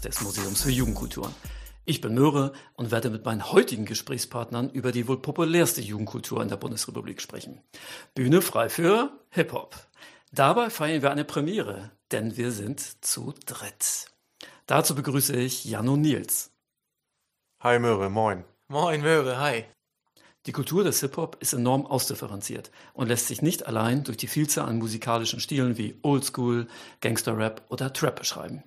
[0.00, 1.34] Podcast des Museums für Jugendkulturen.
[1.84, 6.48] Ich bin Möhre und werde mit meinen heutigen Gesprächspartnern über die wohl populärste Jugendkultur in
[6.48, 7.60] der Bundesrepublik sprechen.
[8.14, 9.76] Bühne frei für Hip-Hop.
[10.32, 14.06] Dabei feiern wir eine Premiere, denn wir sind zu dritt.
[14.66, 16.50] Dazu begrüße ich Jan und Nils.
[17.62, 18.44] Hi Möhre, moin.
[18.68, 19.64] Moin Möhre, hi.
[20.46, 24.68] Die Kultur des Hip-Hop ist enorm ausdifferenziert und lässt sich nicht allein durch die Vielzahl
[24.68, 26.68] an musikalischen Stilen wie Oldschool,
[27.00, 28.62] Gangster-Rap oder Trap beschreiben.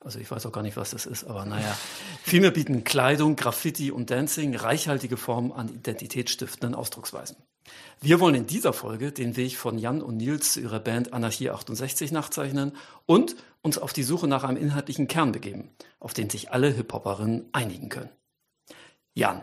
[0.00, 1.76] Also ich weiß auch gar nicht, was das ist, aber naja.
[2.22, 7.36] Vielmehr bieten Kleidung, Graffiti und Dancing reichhaltige Formen an identitätsstiftenden Ausdrucksweisen.
[8.00, 11.50] Wir wollen in dieser Folge den Weg von Jan und Nils zu ihrer Band Anarchie
[11.50, 12.72] 68 nachzeichnen
[13.04, 17.50] und uns auf die Suche nach einem inhaltlichen Kern begeben, auf den sich alle Hip-Hoperinnen
[17.52, 18.10] einigen können.
[19.12, 19.42] Jan,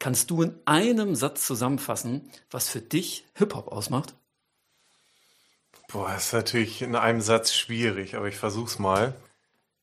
[0.00, 4.14] Kannst du in einem Satz zusammenfassen, was für dich Hip-Hop ausmacht?
[5.88, 9.14] Boah, das ist natürlich in einem Satz schwierig, aber ich versuch's mal.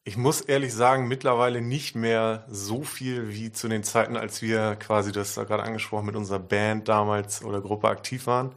[0.07, 4.77] Ich muss ehrlich sagen, mittlerweile nicht mehr so viel wie zu den Zeiten, als wir
[4.77, 8.55] quasi, das da gerade angesprochen, mit unserer Band damals oder Gruppe aktiv waren.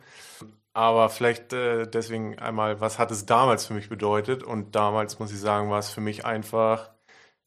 [0.74, 4.44] Aber vielleicht äh, deswegen einmal, was hat es damals für mich bedeutet?
[4.44, 6.90] Und damals muss ich sagen, war es für mich einfach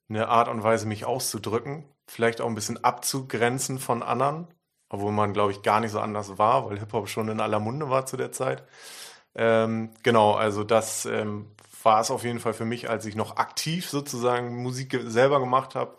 [0.09, 4.47] eine Art und Weise, mich auszudrücken, vielleicht auch ein bisschen abzugrenzen von anderen,
[4.89, 7.89] obwohl man, glaube ich, gar nicht so anders war, weil Hip-Hop schon in aller Munde
[7.89, 8.65] war zu der Zeit.
[9.35, 11.47] Ähm, genau, also das ähm,
[11.83, 15.75] war es auf jeden Fall für mich, als ich noch aktiv sozusagen Musik selber gemacht
[15.75, 15.97] habe.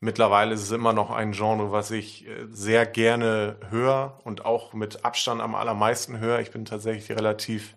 [0.00, 4.72] Mittlerweile ist es immer noch ein Genre, was ich äh, sehr gerne höre und auch
[4.72, 6.40] mit Abstand am allermeisten höre.
[6.40, 7.76] Ich bin tatsächlich relativ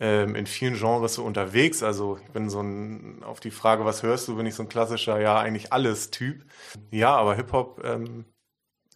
[0.00, 1.82] ähm, in vielen Genres so unterwegs.
[1.82, 4.68] Also ich bin so ein, auf die Frage, was hörst du, bin ich so ein
[4.68, 6.44] klassischer, ja, eigentlich alles Typ.
[6.90, 8.24] Ja, aber Hip-Hop ähm,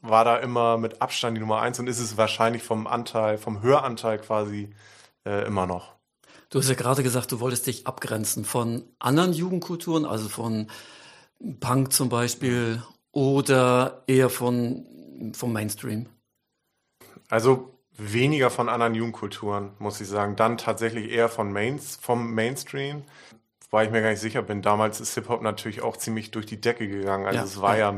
[0.02, 3.62] war da immer mit Abstand die Nummer eins und ist es wahrscheinlich vom Anteil, vom
[3.62, 4.70] Höranteil quasi
[5.26, 5.97] äh, immer noch.
[6.50, 10.68] Du hast ja gerade gesagt, du wolltest dich abgrenzen von anderen Jugendkulturen, also von
[11.60, 12.82] Punk zum Beispiel
[13.12, 16.06] oder eher von, vom Mainstream?
[17.28, 20.36] Also weniger von anderen Jugendkulturen, muss ich sagen.
[20.36, 23.02] Dann tatsächlich eher von Mains, vom Mainstream,
[23.70, 24.62] weil ich mir gar nicht sicher bin.
[24.62, 27.26] Damals ist Hip-Hop natürlich auch ziemlich durch die Decke gegangen.
[27.26, 27.90] Also ja, es war ja.
[27.90, 27.96] ja.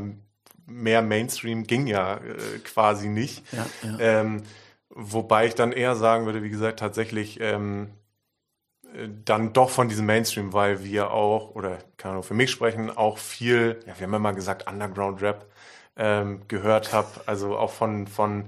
[0.67, 3.45] mehr Mainstream, ging ja äh, quasi nicht.
[3.53, 3.67] Ja,
[4.01, 4.43] ähm,
[4.89, 8.00] wobei ich dann eher sagen würde, wie gesagt, tatsächlich ähm, äh,
[9.25, 13.19] dann doch von diesem Mainstream, weil wir auch, oder kann nur für mich sprechen, auch
[13.19, 15.47] viel, ja, wir haben immer gesagt, Underground-Rap
[15.97, 17.09] ähm, gehört habe.
[17.27, 18.47] Also auch von, von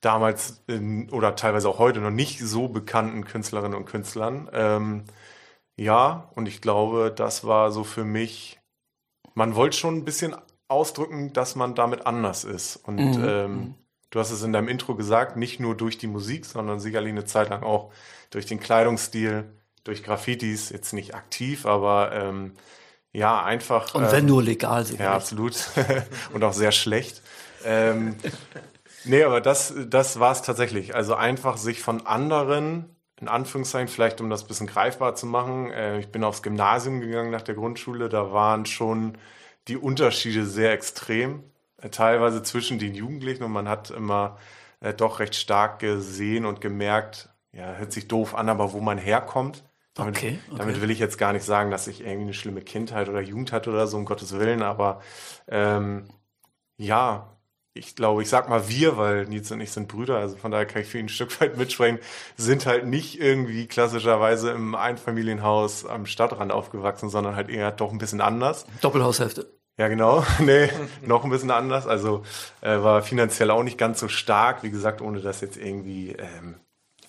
[0.00, 4.48] damals in, oder teilweise auch heute noch nicht so bekannten Künstlerinnen und Künstlern.
[4.52, 5.04] Ähm,
[5.76, 8.60] ja, und ich glaube, das war so für mich,
[9.34, 10.34] man wollte schon ein bisschen
[10.68, 12.76] ausdrücken, dass man damit anders ist.
[12.76, 13.24] Und mhm.
[13.24, 13.74] ähm, mhm.
[14.10, 17.24] du hast es in deinem Intro gesagt, nicht nur durch die Musik, sondern sicherlich eine
[17.24, 17.92] Zeit lang auch
[18.30, 19.44] durch den Kleidungsstil,
[19.84, 22.54] durch Graffitis, jetzt nicht aktiv, aber ähm,
[23.12, 23.94] ja, einfach.
[23.94, 25.04] Und wenn ähm, nur legal, sicherlich.
[25.04, 25.56] Ja, absolut.
[26.32, 27.22] und auch sehr schlecht.
[27.64, 28.16] ähm,
[29.04, 30.94] Nee, aber das, das war es tatsächlich.
[30.94, 35.70] Also einfach sich von anderen, in Anführungszeichen, vielleicht um das ein bisschen greifbar zu machen.
[35.70, 39.18] Äh, ich bin aufs Gymnasium gegangen nach der Grundschule, da waren schon
[39.68, 41.42] die Unterschiede sehr extrem,
[41.78, 44.38] äh, teilweise zwischen den Jugendlichen und man hat immer
[44.80, 48.98] äh, doch recht stark gesehen und gemerkt, ja, hört sich doof an, aber wo man
[48.98, 49.64] herkommt.
[49.94, 50.58] Damit, okay, okay.
[50.58, 53.52] damit will ich jetzt gar nicht sagen, dass ich irgendwie eine schlimme Kindheit oder Jugend
[53.52, 55.02] hatte oder so, um Gottes Willen, aber
[55.48, 56.08] ähm,
[56.78, 57.32] ja,
[57.74, 60.66] ich glaube, ich sag mal wir, weil Nils und ich sind Brüder, also von daher
[60.66, 61.98] kann ich für ihn ein Stück weit mitsprechen,
[62.36, 67.98] sind halt nicht irgendwie klassischerweise im Einfamilienhaus am Stadtrand aufgewachsen, sondern halt eher doch ein
[67.98, 68.66] bisschen anders.
[68.80, 69.58] Doppelhaushälfte.
[69.78, 70.24] Ja, genau.
[70.40, 70.68] nee,
[71.06, 71.86] noch ein bisschen anders.
[71.86, 72.22] Also
[72.60, 76.60] äh, war finanziell auch nicht ganz so stark, wie gesagt, ohne dass jetzt irgendwie, ähm,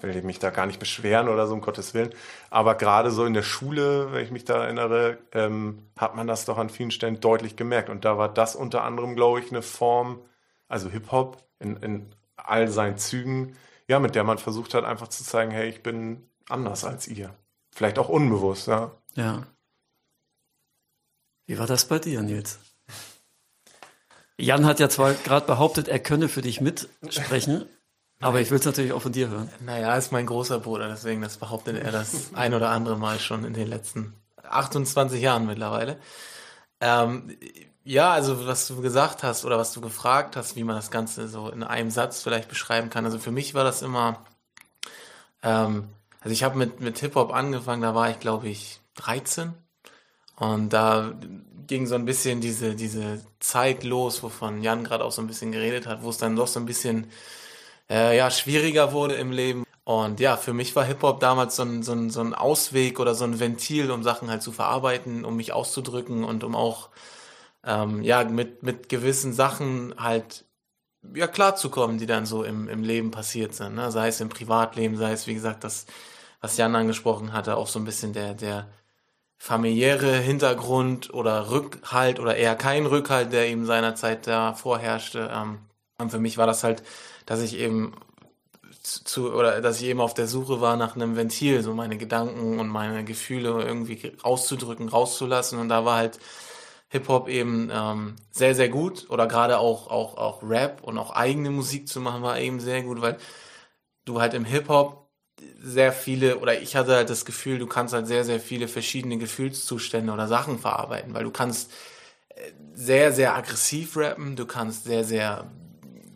[0.04, 2.14] will mich da gar nicht beschweren oder so, um Gottes Willen.
[2.50, 6.46] Aber gerade so in der Schule, wenn ich mich da erinnere, ähm, hat man das
[6.46, 7.90] doch an vielen Stellen deutlich gemerkt.
[7.90, 10.20] Und da war das unter anderem, glaube ich, eine Form,
[10.68, 13.56] also Hip-Hop in, in all seinen Zügen,
[13.88, 17.34] ja, mit der man versucht hat, einfach zu zeigen, hey, ich bin anders als ihr.
[17.72, 18.92] Vielleicht auch unbewusst, ja.
[19.16, 19.44] Ja.
[21.46, 22.60] Wie war das bei dir, Nils?
[24.38, 27.66] Jan hat ja zwar gerade behauptet, er könne für dich mitsprechen,
[28.24, 29.50] aber ich will es natürlich auch von dir hören.
[29.66, 33.20] Naja, er ist mein großer Bruder, deswegen das behauptet er das ein oder andere Mal
[33.20, 35.98] schon in den letzten 28 Jahren mittlerweile.
[36.80, 37.36] Ähm,
[37.84, 41.28] ja, also was du gesagt hast oder was du gefragt hast, wie man das Ganze
[41.28, 43.06] so in einem Satz vielleicht beschreiben kann.
[43.06, 44.24] Also für mich war das immer,
[45.42, 45.90] ähm,
[46.22, 49.54] also ich habe mit, mit Hip-Hop angefangen, da war ich glaube ich 13
[50.38, 51.14] und da
[51.68, 55.52] ging so ein bisschen diese, diese Zeit los, wovon Jan gerade auch so ein bisschen
[55.52, 57.08] geredet hat, wo es dann doch so ein bisschen
[57.90, 59.66] äh, ja, schwieriger wurde im Leben.
[59.86, 63.16] Und ja, für mich war Hip-Hop damals so ein, so, ein, so ein Ausweg oder
[63.16, 66.90] so ein Ventil, um Sachen halt zu verarbeiten, um mich auszudrücken und um auch
[67.66, 70.46] ähm, ja mit, mit gewissen Sachen halt
[71.14, 73.76] ja klarzukommen, die dann so im, im Leben passiert sind.
[73.76, 73.92] Ne?
[73.92, 75.86] Sei es im Privatleben, sei es, wie gesagt, das,
[76.42, 78.70] was Jan angesprochen hatte, auch so ein bisschen der, der
[79.38, 85.30] familiäre Hintergrund oder Rückhalt oder eher kein Rückhalt, der eben seinerzeit da vorherrschte.
[85.34, 85.60] Ähm,
[85.98, 86.84] und für mich war das halt,
[87.26, 87.94] dass ich eben
[88.82, 92.60] zu, oder dass ich eben auf der Suche war nach einem Ventil, so meine Gedanken
[92.60, 95.60] und meine Gefühle irgendwie rauszudrücken, rauszulassen.
[95.60, 96.20] Und da war halt
[96.90, 99.10] Hip-Hop eben ähm, sehr, sehr gut.
[99.10, 102.84] Oder gerade auch, auch, auch Rap und auch eigene Musik zu machen, war eben sehr
[102.84, 103.18] gut, weil
[104.06, 105.10] du halt im Hip-Hop
[105.62, 109.18] sehr viele, oder ich hatte halt das Gefühl, du kannst halt sehr, sehr viele verschiedene
[109.18, 111.72] Gefühlszustände oder Sachen verarbeiten, weil du kannst
[112.30, 115.52] äh, sehr, sehr aggressiv rappen, du kannst sehr, sehr,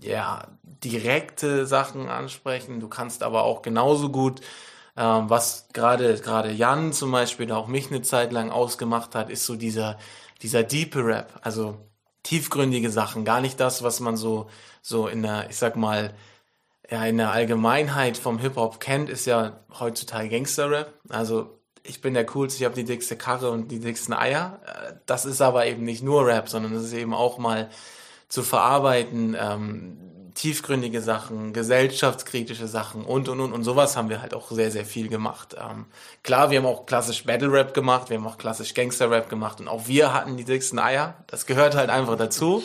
[0.02, 2.80] ja, direkte Sachen ansprechen.
[2.80, 4.42] Du kannst aber auch genauso gut,
[4.98, 9.46] ähm, was gerade gerade Jan zum Beispiel, auch mich eine Zeit lang ausgemacht hat, ist
[9.46, 9.98] so dieser
[10.42, 11.78] dieser deepe Rap, also
[12.24, 14.50] tiefgründige Sachen, gar nicht das, was man so
[14.82, 16.14] so in der, ich sag mal,
[16.90, 20.94] ja in der Allgemeinheit vom Hip Hop kennt, ist ja heutzutage Gangster Rap.
[21.10, 24.60] Also ich bin der coolste, ich habe die dickste Karre und die dicksten Eier.
[24.66, 27.70] Äh, das ist aber eben nicht nur Rap, sondern es ist eben auch mal
[28.30, 29.98] zu verarbeiten, ähm,
[30.38, 34.86] tiefgründige Sachen, gesellschaftskritische Sachen und und und und sowas haben wir halt auch sehr, sehr
[34.86, 35.56] viel gemacht.
[35.60, 35.88] Ähm,
[36.22, 39.60] klar, wir haben auch klassisch Battle Rap gemacht, wir haben auch klassisch Gangster Rap gemacht
[39.60, 41.16] und auch wir hatten die dicksten Eier.
[41.26, 42.64] Das gehört halt einfach dazu.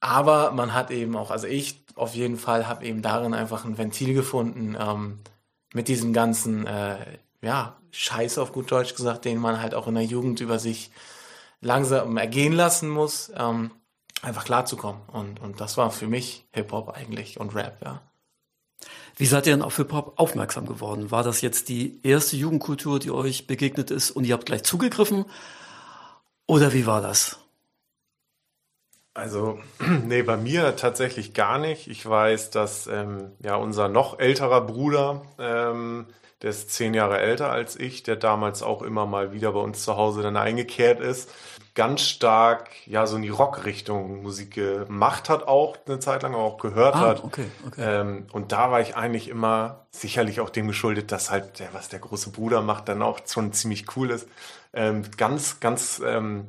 [0.00, 3.76] Aber man hat eben auch, also ich auf jeden Fall habe eben darin einfach ein
[3.78, 5.20] Ventil gefunden, ähm,
[5.74, 6.96] mit diesem ganzen, äh,
[7.42, 10.90] ja, Scheiß auf gut Deutsch gesagt, den man halt auch in der Jugend über sich
[11.60, 13.30] langsam ergehen lassen muss.
[13.36, 13.72] Ähm,
[14.22, 15.02] einfach klarzukommen.
[15.08, 18.00] Und, und das war für mich Hip-Hop eigentlich und Rap, ja.
[19.16, 21.10] Wie seid ihr denn auf Hip-Hop aufmerksam geworden?
[21.10, 25.26] War das jetzt die erste Jugendkultur, die euch begegnet ist und ihr habt gleich zugegriffen?
[26.46, 27.38] Oder wie war das?
[29.14, 29.60] Also,
[30.04, 31.88] nee, bei mir tatsächlich gar nicht.
[31.88, 36.06] Ich weiß, dass ähm, ja unser noch älterer Bruder, ähm,
[36.40, 39.84] der ist zehn Jahre älter als ich, der damals auch immer mal wieder bei uns
[39.84, 41.30] zu Hause dann eingekehrt ist,
[41.74, 46.58] ganz stark ja so in die Rockrichtung Musik gemacht hat auch eine Zeit lang auch
[46.58, 47.82] gehört ah, hat okay, okay.
[47.82, 51.88] Ähm, und da war ich eigentlich immer sicherlich auch dem geschuldet dass halt der was
[51.88, 54.28] der große Bruder macht dann auch schon ziemlich cool ist
[54.74, 56.48] ähm, ganz ganz ähm,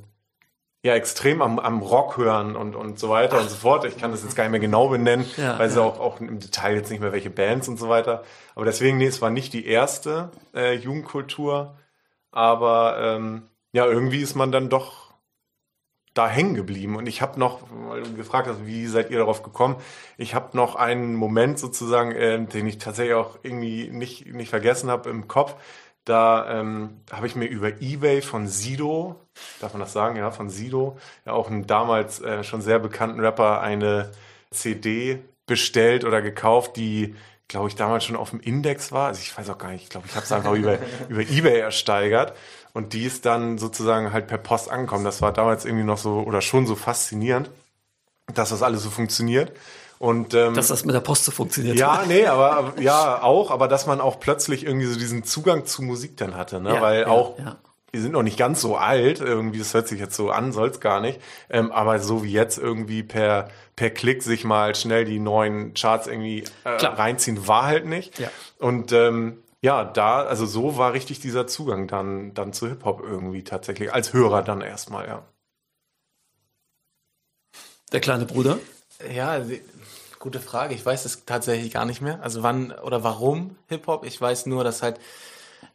[0.84, 3.44] ja extrem am, am Rock hören und und so weiter Ach.
[3.44, 5.74] und so fort ich kann das jetzt gar nicht mehr genau benennen ja, weil ja.
[5.74, 8.24] sie auch auch im Detail jetzt nicht mehr welche Bands und so weiter
[8.56, 11.78] aber deswegen nee es war nicht die erste äh, Jugendkultur
[12.32, 15.03] aber ähm, ja irgendwie ist man dann doch
[16.14, 16.96] da hängen geblieben.
[16.96, 19.78] Und ich habe noch, weil du gefragt hast, wie seid ihr darauf gekommen?
[20.18, 24.90] Ich habe noch einen Moment sozusagen, äh, den ich tatsächlich auch irgendwie nicht, nicht vergessen
[24.90, 25.56] habe im Kopf.
[26.06, 29.22] Da ähm, habe ich mir über Ebay von Sido,
[29.62, 33.22] darf man das sagen, ja, von Sido, ja auch einen damals äh, schon sehr bekannten
[33.22, 34.12] Rapper, eine
[34.52, 37.16] CD bestellt oder gekauft, die
[37.54, 39.08] glaube ich, damals schon auf dem Index war.
[39.08, 40.80] Also ich weiß auch gar nicht, ich glaube, ich habe es einfach über,
[41.10, 42.34] über Ebay ersteigert.
[42.74, 45.04] Und die ist dann sozusagen halt per Post angekommen.
[45.04, 47.50] Das war damals irgendwie noch so oder schon so faszinierend,
[48.34, 49.52] dass das alles so funktioniert.
[50.00, 51.78] Und, ähm, dass das mit der Post so funktioniert.
[51.78, 55.82] Ja, nee, aber ja auch, aber dass man auch plötzlich irgendwie so diesen Zugang zu
[55.82, 56.74] Musik dann hatte, ne?
[56.74, 57.58] Ja, Weil ja, auch ja.
[57.92, 60.82] wir sind noch nicht ganz so alt, irgendwie, das hört sich jetzt so an, soll's
[60.82, 61.22] gar nicht.
[61.50, 66.08] Ähm, aber so wie jetzt irgendwie per per Klick sich mal schnell die neuen Charts
[66.08, 68.20] irgendwie äh, reinziehen, war halt nicht.
[68.20, 68.30] Ja.
[68.60, 73.46] Und ähm, ja, da, also so war richtig dieser Zugang dann, dann zu Hip-Hop irgendwie
[73.46, 75.24] tatsächlich, als Hörer dann erstmal, ja.
[77.94, 78.60] Der kleine Bruder?
[79.10, 79.42] Ja,
[80.20, 80.76] gute Frage.
[80.76, 82.22] Ich weiß es tatsächlich gar nicht mehr.
[82.22, 84.06] Also wann oder warum Hip-Hop?
[84.06, 85.00] Ich weiß nur, dass halt,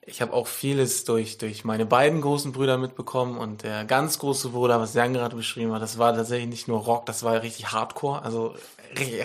[0.04, 4.50] ich habe auch vieles durch, durch meine beiden großen Brüder mitbekommen und der ganz große
[4.50, 7.72] Bruder, was Jan gerade beschrieben hat, das war tatsächlich nicht nur Rock, das war richtig
[7.72, 8.54] Hardcore, also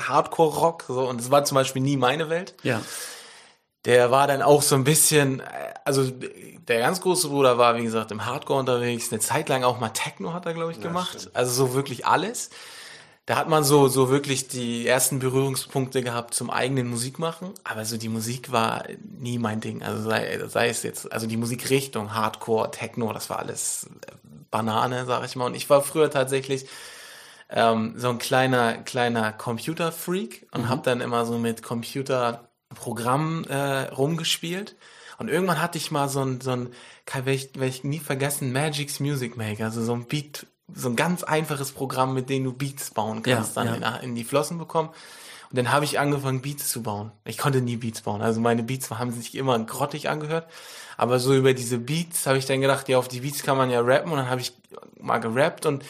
[0.07, 2.55] Hardcore-Rock, so, und es war zum Beispiel nie meine Welt.
[2.63, 2.81] Ja
[3.85, 5.41] der war dann auch so ein bisschen,
[5.85, 6.09] also
[6.67, 9.89] der ganz große Bruder war, wie gesagt, im Hardcore unterwegs, eine Zeit lang auch mal
[9.89, 11.25] Techno hat er, glaube ich, gemacht.
[11.25, 12.49] Ja, also so wirklich alles.
[13.25, 17.95] Da hat man so, so wirklich die ersten Berührungspunkte gehabt zum eigenen Musikmachen, aber so
[17.97, 19.81] die Musik war nie mein Ding.
[19.81, 23.89] Also sei, sei es jetzt, also die Musikrichtung, Hardcore, Techno, das war alles
[24.51, 25.45] Banane, sag ich mal.
[25.45, 26.67] Und ich war früher tatsächlich
[27.49, 30.69] ähm, so ein kleiner, kleiner Computer-Freak und mhm.
[30.69, 34.75] habe dann immer so mit Computer Programm äh, rumgespielt.
[35.17, 36.69] Und irgendwann hatte ich mal so ein, so ein,
[37.11, 40.95] werde ich, werd ich nie vergessen, Magic's Music Maker, also so ein Beat, so ein
[40.95, 43.95] ganz einfaches Programm, mit dem du Beats bauen kannst, ja, dann ja.
[43.97, 44.89] In, in, die Flossen bekommen.
[45.49, 47.11] Und dann habe ich angefangen, Beats zu bauen.
[47.25, 48.23] Ich konnte nie Beats bauen.
[48.23, 50.49] Also meine Beats haben sich immer grottig angehört.
[50.97, 53.69] Aber so über diese Beats habe ich dann gedacht, ja, auf die Beats kann man
[53.69, 54.11] ja rappen.
[54.11, 54.53] Und dann habe ich
[54.99, 55.83] mal gerappt und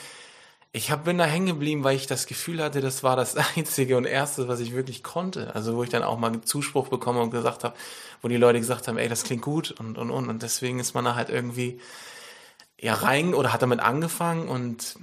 [0.76, 3.96] ich hab, bin da hängen geblieben, weil ich das Gefühl hatte, das war das Einzige
[3.96, 5.56] und Erste, was ich wirklich konnte.
[5.56, 7.76] Also wo ich dann auch mal Zuspruch bekomme und gesagt habe,
[8.22, 10.30] wo die Leute gesagt haben, ey, das klingt gut und und und.
[10.30, 11.80] Und deswegen ist man da halt irgendwie
[12.82, 14.98] ja rein oder hat damit angefangen und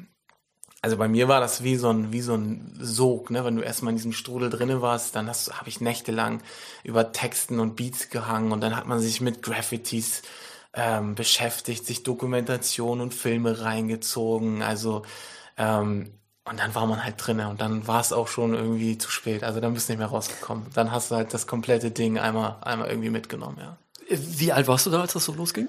[0.82, 3.44] also bei mir war das wie so ein wie so ein Sog, ne?
[3.44, 6.42] Wenn du erstmal in diesem Strudel drinne warst, dann hast habe ich nächtelang
[6.84, 10.22] über Texten und Beats gehangen und dann hat man sich mit Graffitis
[10.74, 14.62] ähm, beschäftigt, sich Dokumentation und Filme reingezogen.
[14.62, 15.02] Also
[15.60, 16.14] ähm,
[16.44, 19.44] und dann war man halt drinne und dann war es auch schon irgendwie zu spät.
[19.44, 20.66] Also dann bist du nicht mehr rausgekommen.
[20.74, 23.76] Dann hast du halt das komplette Ding einmal, einmal irgendwie mitgenommen, ja.
[24.08, 25.68] Wie alt warst du da, als das so losging?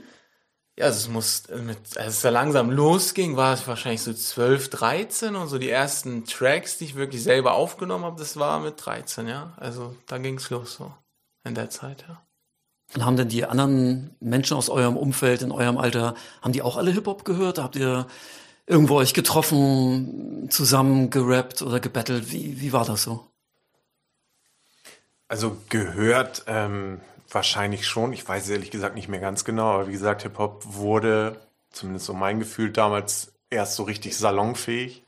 [0.80, 4.70] Ja, also es muss, mit, als es da langsam losging, war es wahrscheinlich so 12,
[4.70, 8.84] 13 und so die ersten Tracks, die ich wirklich selber aufgenommen habe, das war mit
[8.84, 9.54] 13, ja.
[9.58, 10.92] Also da ging es los so
[11.44, 12.22] in der Zeit, ja.
[12.96, 16.78] Und haben denn die anderen Menschen aus eurem Umfeld, in eurem Alter, haben die auch
[16.78, 17.60] alle Hip-Hop gehört?
[17.60, 18.08] Habt ihr
[18.68, 22.32] irgendwo euch getroffen, zusammen gerappt oder gebettelt?
[22.32, 23.28] Wie, wie war das so?
[25.28, 27.00] Also gehört ähm,
[27.30, 28.14] wahrscheinlich schon.
[28.14, 29.72] Ich weiß ehrlich gesagt nicht mehr ganz genau.
[29.72, 31.40] Aber wie gesagt, Hip-Hop wurde,
[31.72, 35.04] zumindest so mein Gefühl, damals erst so richtig salonfähig.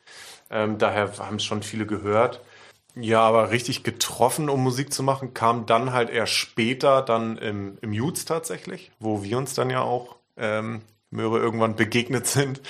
[0.50, 2.42] Ähm, daher haben es schon viele gehört.
[2.96, 7.78] Ja, aber richtig getroffen, um Musik zu machen, kam dann halt eher später, dann im,
[7.82, 10.82] im Jutes tatsächlich, wo wir uns dann ja auch ähm,
[11.14, 12.62] Möhre irgendwann begegnet sind.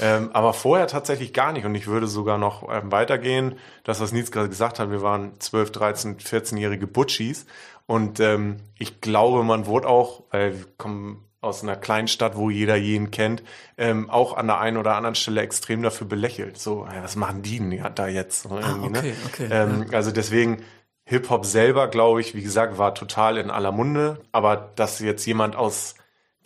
[0.00, 1.64] Ähm, aber vorher tatsächlich gar nicht.
[1.64, 3.56] Und ich würde sogar noch ähm, weitergehen.
[3.84, 7.46] Das, was Nils gerade gesagt hat, wir waren 12, 13, 14-jährige Butchis.
[7.86, 12.50] Und ähm, ich glaube, man wurde auch, weil wir kommen aus einer kleinen Stadt, wo
[12.50, 13.42] jeder jeden kennt,
[13.76, 16.56] ähm, auch an der einen oder anderen Stelle extrem dafür belächelt.
[16.56, 18.46] So, ja, was machen die denn da jetzt?
[18.46, 18.86] Ah, ne?
[18.86, 19.48] okay, okay.
[19.50, 20.62] Ähm, Also deswegen,
[21.04, 24.20] Hip-Hop selber, glaube ich, wie gesagt, war total in aller Munde.
[24.30, 25.96] Aber dass jetzt jemand aus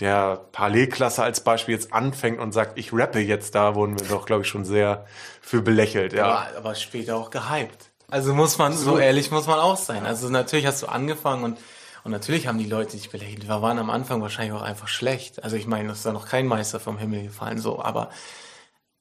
[0.00, 4.26] der Parallelklasse als Beispiel jetzt anfängt und sagt, ich rappe jetzt, da wurden wir doch,
[4.26, 5.06] glaube ich, schon sehr
[5.40, 6.12] für belächelt.
[6.12, 6.26] Ja.
[6.26, 7.90] Aber, aber später auch gehypt.
[8.08, 10.06] Also muss man, so ehrlich muss man auch sein.
[10.06, 11.58] Also natürlich hast du angefangen und,
[12.04, 13.48] und natürlich haben die Leute dich belächelt.
[13.48, 15.42] Wir waren am Anfang wahrscheinlich auch einfach schlecht.
[15.42, 18.10] Also ich meine, es ist da noch kein Meister vom Himmel gefallen, so, aber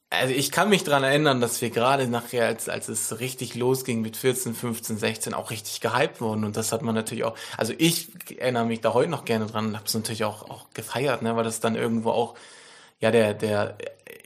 [0.10, 4.02] also ich kann mich dran erinnern, dass wir gerade nachher, als, als es richtig losging
[4.02, 6.44] mit 14, 15, 16, auch richtig gehypt wurden.
[6.46, 9.68] Und das hat man natürlich auch, also ich erinnere mich da heute noch gerne dran
[9.68, 12.36] und habe es natürlich auch, auch gefeiert, ne, weil das dann irgendwo auch,
[13.00, 13.78] ja, der, der,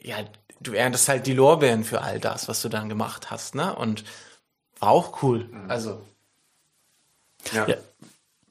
[0.04, 0.18] ja,
[0.60, 3.76] du erntest halt die Lorbeeren für all das, was du dann gemacht hast, ne?
[3.76, 4.04] Und
[4.80, 5.50] war auch cool.
[5.68, 6.02] Also,
[7.54, 7.68] Ja.
[7.68, 7.76] Ja.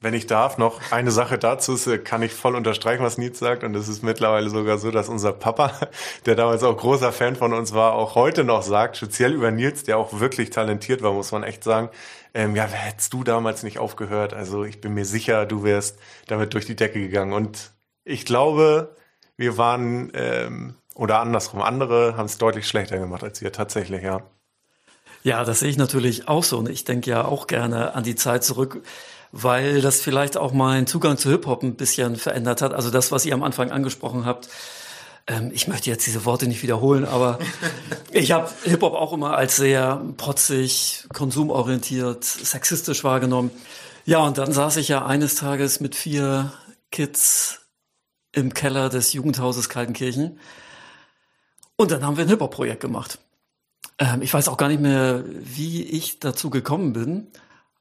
[0.01, 3.63] Wenn ich darf, noch eine Sache dazu äh, kann ich voll unterstreichen, was Nils sagt.
[3.63, 5.73] Und es ist mittlerweile sogar so, dass unser Papa,
[6.25, 9.83] der damals auch großer Fan von uns war, auch heute noch sagt, speziell über Nils,
[9.83, 11.89] der auch wirklich talentiert war, muss man echt sagen,
[12.33, 14.33] ähm, ja, hättest du damals nicht aufgehört.
[14.33, 17.33] Also ich bin mir sicher, du wärst damit durch die Decke gegangen.
[17.33, 17.71] Und
[18.05, 18.95] ich glaube,
[19.35, 24.21] wir waren, ähm, oder andersrum, andere haben es deutlich schlechter gemacht als wir, tatsächlich, ja.
[25.23, 26.57] Ja, das sehe ich natürlich auch so.
[26.57, 28.81] Und ich denke ja auch gerne an die Zeit zurück,
[29.31, 32.73] weil das vielleicht auch meinen Zugang zu Hip-Hop ein bisschen verändert hat.
[32.73, 34.49] Also das, was ihr am Anfang angesprochen habt.
[35.27, 37.39] Ähm, ich möchte jetzt diese Worte nicht wiederholen, aber
[38.11, 43.51] ich habe Hip-Hop auch immer als sehr protzig, konsumorientiert, sexistisch wahrgenommen.
[44.05, 46.51] Ja, und dann saß ich ja eines Tages mit vier
[46.91, 47.59] Kids
[48.31, 50.39] im Keller des Jugendhauses Kaltenkirchen.
[51.75, 53.19] Und dann haben wir ein Hip-Hop-Projekt gemacht.
[53.99, 57.27] Ähm, ich weiß auch gar nicht mehr, wie ich dazu gekommen bin,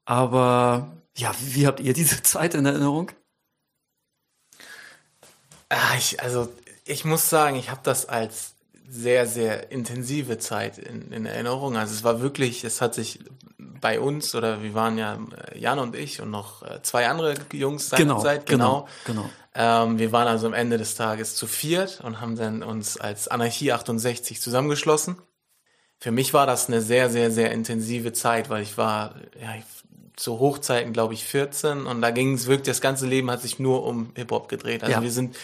[0.04, 3.12] aber ja, wie habt ihr diese Zeit in Erinnerung?
[5.68, 6.48] ah, ich, also
[6.84, 8.54] ich muss sagen, ich habe das als
[8.90, 11.76] sehr, sehr intensive Zeit in, in Erinnerung.
[11.76, 13.20] Also es war wirklich, es hat sich
[13.58, 15.18] bei uns, oder wir waren ja
[15.52, 19.38] äh, Jan und ich und noch äh, zwei andere Jungs seinerzeit, genau, genau.
[19.54, 23.28] Ähm, wir waren also am Ende des Tages zu viert und haben dann uns als
[23.28, 25.16] Anarchie 68 zusammengeschlossen.
[26.00, 29.64] Für mich war das eine sehr, sehr, sehr intensive Zeit, weil ich war ja, ich-
[30.18, 33.58] zu Hochzeiten, glaube ich, 14 und da ging es wirklich, das ganze Leben hat sich
[33.58, 34.82] nur um Hip-Hop gedreht.
[34.82, 35.02] Also Ja.
[35.02, 35.36] wir sind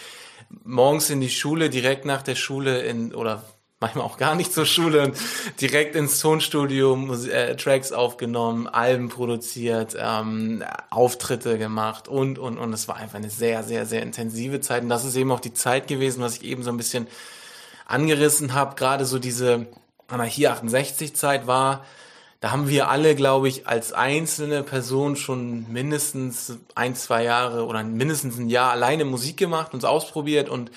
[0.64, 3.44] morgens in die Schule, direkt nach der Schule in, oder
[3.80, 5.12] manchmal auch gar nicht zur Schule
[5.60, 12.88] direkt ins Tonstudio äh, Tracks aufgenommen, Alben produziert, ähm, Auftritte gemacht und, und, und es
[12.88, 15.86] war einfach eine sehr, sehr, sehr intensive Zeit und das ist eben auch die Zeit
[15.86, 17.06] gewesen, was ich eben so ein bisschen
[17.86, 19.66] angerissen habe, gerade so diese
[20.08, 21.84] Anarchie 68 Zeit war,
[22.44, 27.82] da haben wir alle, glaube ich, als einzelne Person schon mindestens ein, zwei Jahre oder
[27.82, 30.70] mindestens ein Jahr alleine Musik gemacht, uns ausprobiert und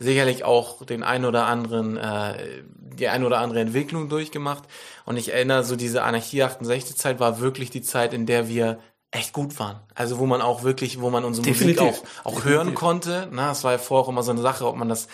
[0.00, 4.64] sicherlich auch den ein oder anderen, äh, die ein oder andere Entwicklung durchgemacht.
[5.04, 8.80] Und ich erinnere, so diese Anarchie 68 Zeit war wirklich die Zeit, in der wir
[9.12, 9.78] echt gut waren.
[9.94, 11.82] Also wo man auch wirklich, wo man unsere Definitiv.
[11.82, 13.28] Musik auch, auch hören konnte.
[13.30, 15.06] Na, es war ja vorher auch immer so eine Sache, ob man das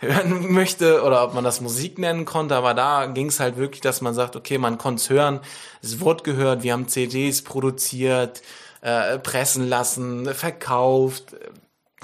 [0.00, 3.80] hören möchte oder ob man das Musik nennen konnte, aber da ging es halt wirklich,
[3.80, 5.40] dass man sagt, okay, man konnte es hören,
[5.82, 8.42] es wurde gehört, wir haben CDs produziert,
[8.82, 11.36] äh, pressen lassen, verkauft,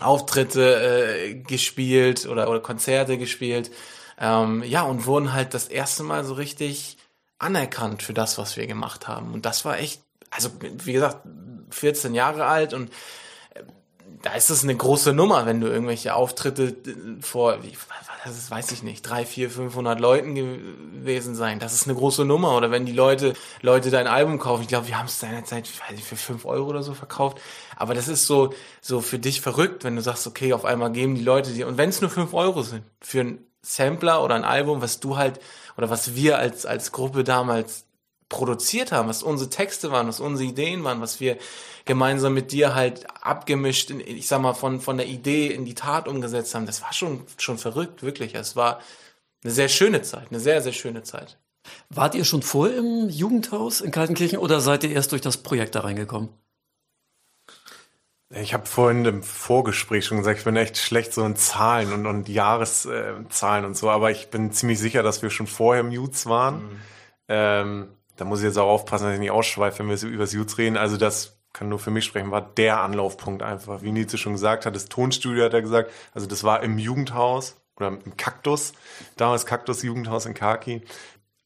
[0.00, 3.70] Auftritte äh, gespielt oder, oder Konzerte gespielt.
[4.18, 6.96] Ähm, ja, und wurden halt das erste Mal so richtig
[7.38, 9.32] anerkannt für das, was wir gemacht haben.
[9.32, 11.26] Und das war echt, also wie gesagt,
[11.70, 12.90] 14 Jahre alt und
[13.54, 13.62] äh,
[14.22, 17.76] da ist es eine große Nummer, wenn du irgendwelche Auftritte äh, vor, wie,
[18.24, 21.58] das ist, weiß ich nicht, drei, vier, 500 Leuten gewesen sein.
[21.58, 22.54] Das ist eine große Nummer.
[22.56, 23.32] Oder wenn die Leute,
[23.62, 24.62] Leute dein Album kaufen.
[24.62, 27.40] Ich glaube, wir haben es seinerzeit für fünf Euro oder so verkauft.
[27.76, 31.14] Aber das ist so, so für dich verrückt, wenn du sagst, okay, auf einmal geben
[31.14, 34.44] die Leute dir, und wenn es nur fünf Euro sind, für einen Sampler oder ein
[34.44, 35.40] Album, was du halt,
[35.78, 37.86] oder was wir als, als Gruppe damals
[38.30, 41.36] produziert haben, was unsere Texte waren, was unsere Ideen waren, was wir
[41.84, 45.74] gemeinsam mit dir halt abgemischt, in, ich sag mal, von, von der Idee in die
[45.74, 48.34] Tat umgesetzt haben, das war schon, schon verrückt, wirklich.
[48.34, 48.80] Es war
[49.42, 51.38] eine sehr schöne Zeit, eine sehr, sehr schöne Zeit.
[51.90, 55.74] Wart ihr schon vorher im Jugendhaus in Kaltenkirchen oder seid ihr erst durch das Projekt
[55.74, 56.30] da reingekommen?
[58.32, 62.06] Ich habe vorhin im Vorgespräch schon gesagt, ich bin echt schlecht so in Zahlen und,
[62.06, 66.62] und Jahreszahlen und so, aber ich bin ziemlich sicher, dass wir schon vorher Mutes waren.
[66.62, 66.80] Mhm.
[67.26, 67.88] Ähm,
[68.20, 70.58] da muss ich jetzt auch aufpassen, dass ich nicht ausschweife, wenn wir so über Mutes
[70.58, 70.76] reden.
[70.76, 73.80] Also das kann nur für mich sprechen, war der Anlaufpunkt einfach.
[73.80, 75.90] Wie Nietzsche schon gesagt hat, das Tonstudio hat er gesagt.
[76.12, 78.74] Also das war im Jugendhaus oder im Kaktus,
[79.16, 80.82] damals Kaktus Jugendhaus in Kaki.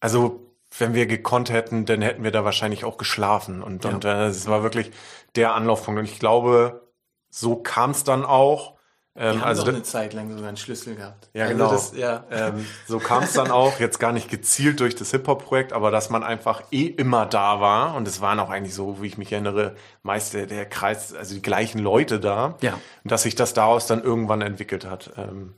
[0.00, 3.62] Also wenn wir gekonnt hätten, dann hätten wir da wahrscheinlich auch geschlafen.
[3.62, 3.90] Und, ja.
[3.90, 4.90] und äh, es war wirklich
[5.36, 6.00] der Anlaufpunkt.
[6.00, 6.88] Und ich glaube,
[7.30, 8.73] so kam es dann auch.
[9.16, 11.28] Ähm, haben also eine Zeit lang sogar einen Schlüssel gehabt.
[11.34, 11.70] Ja, also genau.
[11.70, 12.24] Das, ja.
[12.32, 16.10] Ähm, so kam es dann auch, jetzt gar nicht gezielt durch das Hip-Hop-Projekt, aber dass
[16.10, 17.94] man einfach eh immer da war.
[17.94, 21.34] Und es waren auch eigentlich so, wie ich mich erinnere, meist der, der Kreis, also
[21.34, 22.56] die gleichen Leute da.
[22.60, 22.74] Ja.
[23.04, 25.12] Und dass sich das daraus dann irgendwann entwickelt hat.
[25.16, 25.54] Ähm,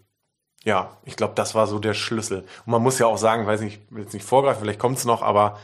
[0.64, 2.40] ja, ich glaube, das war so der Schlüssel.
[2.40, 5.06] Und man muss ja auch sagen, weiß nicht, will jetzt nicht vorgreifen, vielleicht kommt es
[5.06, 5.58] noch, aber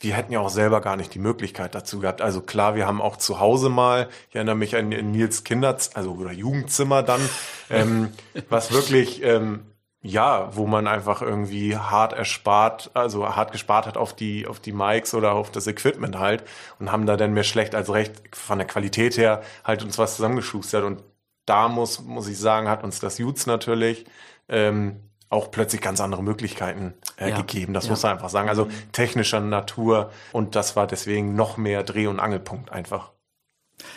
[0.00, 2.20] wir hätten ja auch selber gar nicht die Möglichkeit dazu gehabt.
[2.20, 6.12] Also klar, wir haben auch zu Hause mal, ich erinnere mich an Nils Kinders, also
[6.12, 7.20] oder Jugendzimmer dann,
[7.70, 8.12] ähm,
[8.48, 9.64] was wirklich, ähm,
[10.02, 14.72] ja, wo man einfach irgendwie hart erspart, also hart gespart hat auf die, auf die
[14.72, 16.44] Mics oder auf das Equipment halt
[16.78, 20.16] und haben da dann mehr schlecht als recht von der Qualität her halt uns was
[20.16, 21.02] zusammengeschustert und
[21.46, 24.04] da muss, muss ich sagen, hat uns das Jutz natürlich
[24.48, 27.36] ähm, auch plötzlich ganz andere Möglichkeiten äh, ja.
[27.36, 27.74] gegeben.
[27.74, 27.90] Das ja.
[27.90, 28.48] muss man einfach sagen.
[28.48, 33.10] Also technischer Natur und das war deswegen noch mehr Dreh- und Angelpunkt einfach.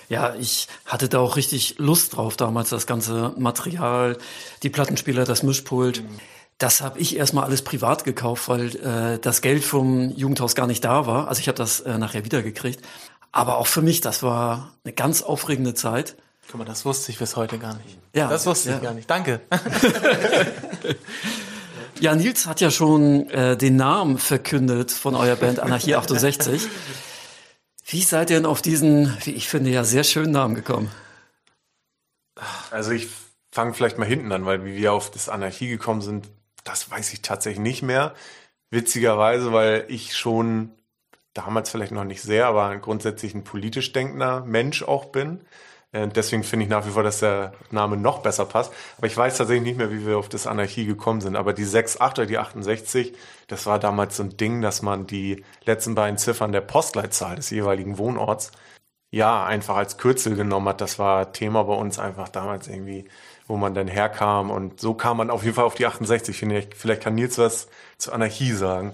[0.09, 4.17] Ja, ich hatte da auch richtig Lust drauf damals, das ganze Material,
[4.63, 6.03] die Plattenspieler, das Mischpult.
[6.03, 6.19] Mhm.
[6.57, 10.83] Das habe ich erstmal alles privat gekauft, weil äh, das Geld vom Jugendhaus gar nicht
[10.83, 11.29] da war.
[11.29, 12.81] Also ich habe das äh, nachher wiedergekriegt.
[13.31, 16.17] Aber auch für mich, das war eine ganz aufregende Zeit.
[16.49, 17.99] Guck mal, das wusste ich bis heute gar nicht.
[18.15, 18.75] Ja, das wusste ja.
[18.77, 19.07] ich gar nicht.
[19.07, 19.39] Danke.
[21.99, 26.67] ja, Nils hat ja schon äh, den Namen verkündet von eurer Band Anarchie 68.
[27.85, 30.91] Wie seid ihr denn auf diesen, wie ich finde, ja sehr schönen Namen gekommen?
[32.71, 33.09] Also ich
[33.51, 36.29] fange vielleicht mal hinten an, weil wie wir auf das Anarchie gekommen sind,
[36.63, 38.15] das weiß ich tatsächlich nicht mehr.
[38.71, 40.71] Witzigerweise, weil ich schon
[41.35, 45.41] damals vielleicht noch nicht sehr, aber grundsätzlich ein politisch denkender Mensch auch bin.
[45.91, 48.71] Äh, deswegen finde ich nach wie vor, dass der Name noch besser passt.
[48.97, 51.35] Aber ich weiß tatsächlich nicht mehr, wie wir auf das Anarchie gekommen sind.
[51.35, 53.13] Aber die 6,8 oder die 68,
[53.47, 57.49] das war damals so ein Ding, dass man die letzten beiden Ziffern der Postleitzahl des
[57.49, 58.51] jeweiligen Wohnorts
[59.11, 60.81] ja einfach als Kürzel genommen hat.
[60.81, 63.05] Das war Thema bei uns einfach damals irgendwie,
[63.47, 64.51] wo man dann herkam.
[64.51, 66.37] Und so kam man auf jeden Fall auf die 68.
[66.37, 68.93] Finde ich, vielleicht kann Nils was zur Anarchie sagen.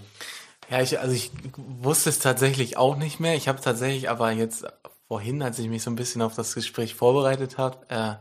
[0.69, 3.35] Ja, ich, also ich wusste es tatsächlich auch nicht mehr.
[3.35, 4.65] Ich habe tatsächlich aber jetzt
[5.07, 8.15] vorhin, als ich mich so ein bisschen auf das Gespräch vorbereitet habe, äh,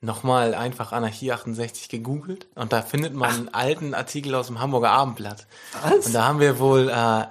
[0.00, 3.38] nochmal einfach Anarchie 68 gegoogelt und da findet man Ach.
[3.38, 5.46] einen alten Artikel aus dem Hamburger Abendblatt.
[5.82, 6.06] Was?
[6.06, 7.24] Und da haben wir wohl, äh,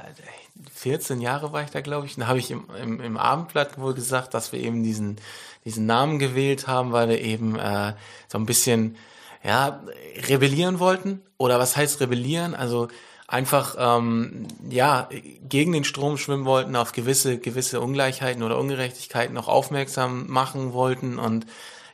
[0.73, 3.79] 14 Jahre war ich da, glaube ich, und da habe ich im, im, im Abendblatt
[3.79, 5.17] wohl gesagt, dass wir eben diesen,
[5.65, 7.93] diesen Namen gewählt haben, weil wir eben äh,
[8.27, 8.95] so ein bisschen
[9.43, 9.81] ja,
[10.27, 11.21] rebellieren wollten.
[11.37, 12.55] Oder was heißt rebellieren?
[12.55, 12.89] Also
[13.29, 15.07] einfach ähm, ja
[15.47, 21.19] gegen den Strom schwimmen wollten, auf gewisse gewisse Ungleichheiten oder Ungerechtigkeiten noch aufmerksam machen wollten.
[21.19, 21.45] Und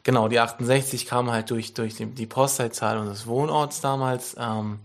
[0.03, 4.79] genau die 68 kam halt durch durch die, die Postleitzahl unseres Wohnorts damals ähm,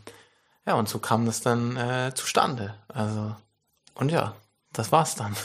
[0.67, 2.75] ja und so kam das dann äh, zustande.
[2.89, 3.35] Also
[3.95, 4.35] und ja
[4.73, 5.37] das war's dann.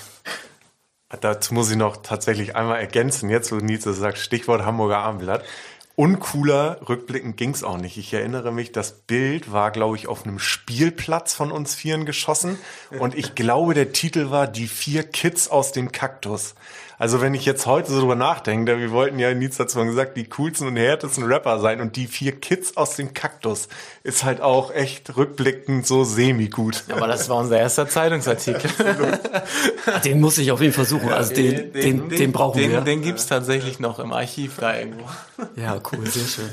[1.22, 5.44] Dazu muss ich noch tatsächlich einmal ergänzen, jetzt wo Nietzsche sagt, Stichwort Hamburger Abendblatt.
[5.96, 7.98] Uncooler rückblickend ging's auch nicht.
[7.98, 12.58] Ich erinnere mich, das Bild war, glaube ich, auf einem Spielplatz von uns Vieren geschossen.
[13.00, 16.56] Und ich glaube, der Titel war Die vier Kids aus dem Kaktus.
[16.98, 20.16] Also wenn ich jetzt heute so drüber nachdenke, wir wollten ja, Nils hat zwar gesagt,
[20.16, 23.68] die coolsten und härtesten Rapper sein und die vier Kids aus dem Kaktus
[24.04, 26.84] ist halt auch echt rückblickend so semi-gut.
[26.90, 28.70] Aber das war unser erster Zeitungsartikel.
[30.06, 31.10] den muss ich auf jeden Fall suchen.
[31.10, 32.82] Also den, den, den, den brauchen den, wir.
[32.82, 35.06] Den gibt's tatsächlich noch im Archiv da irgendwo.
[35.56, 36.50] Ja, cool, sehr schön.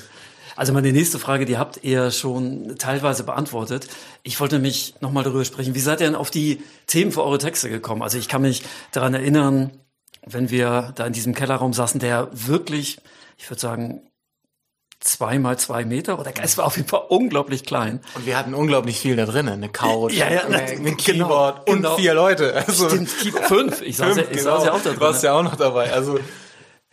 [0.57, 3.89] Also meine nächste Frage, die habt ihr schon teilweise beantwortet.
[4.23, 7.39] Ich wollte nämlich nochmal darüber sprechen, wie seid ihr denn auf die Themen für eure
[7.39, 8.03] Texte gekommen?
[8.03, 9.71] Also ich kann mich daran erinnern,
[10.25, 12.99] wenn wir da in diesem Kellerraum saßen, der wirklich,
[13.37, 14.09] ich würde sagen,
[15.01, 18.01] zwei mal zwei Meter oder es war auf jeden Fall unglaublich klein.
[18.15, 21.77] Und wir hatten unglaublich viel da drinnen, eine Couch, ja, ja, ein genau, Keyboard und
[21.77, 21.97] genau.
[21.97, 22.55] vier Leute.
[22.55, 23.83] Also Stimmt, fünf.
[23.83, 24.57] Ich saß, fünf, ja, ich genau.
[24.57, 24.95] saß ja auch da drin.
[24.95, 25.93] Du warst ja auch noch dabei.
[25.93, 26.19] Also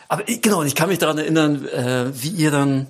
[0.10, 2.88] aber ich, genau, ich kann mich daran erinnern, äh, wie ihr dann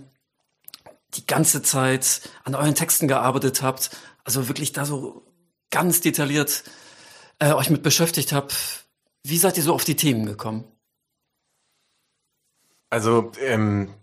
[1.16, 3.92] die ganze Zeit an euren Texten gearbeitet habt,
[4.24, 5.26] also wirklich da so
[5.70, 6.64] ganz detailliert
[7.40, 8.56] äh, euch mit beschäftigt habt.
[9.30, 10.66] Wie seid ihr so auf die Themen gekommen?
[12.90, 13.94] Also, ähm,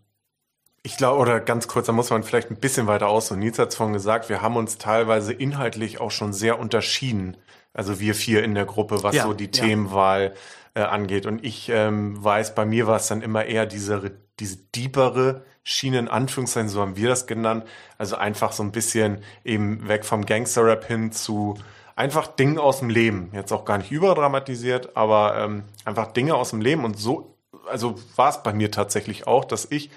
[0.83, 3.33] ich glaube, oder ganz kurz, da muss man vielleicht ein bisschen weiter aus.
[3.33, 7.37] Und Nils hat es vorhin gesagt, wir haben uns teilweise inhaltlich auch schon sehr unterschieden.
[7.73, 9.51] Also wir vier in der Gruppe, was ja, so die ja.
[9.51, 10.35] Themenwahl
[10.75, 11.27] äh, angeht.
[11.27, 15.99] Und ich ähm, weiß, bei mir war es dann immer eher diese, diese deepere Schiene,
[15.99, 17.65] in Anführungszeichen, so haben wir das genannt.
[17.99, 21.59] Also einfach so ein bisschen eben weg vom Gangster-Rap hin zu
[21.97, 23.31] einfach Dingen aus dem Leben.
[23.33, 26.85] Jetzt auch gar nicht überdramatisiert, aber ähm, einfach Dinge aus dem Leben.
[26.85, 27.37] Und so,
[27.69, 29.91] also war es bei mir tatsächlich auch, dass ich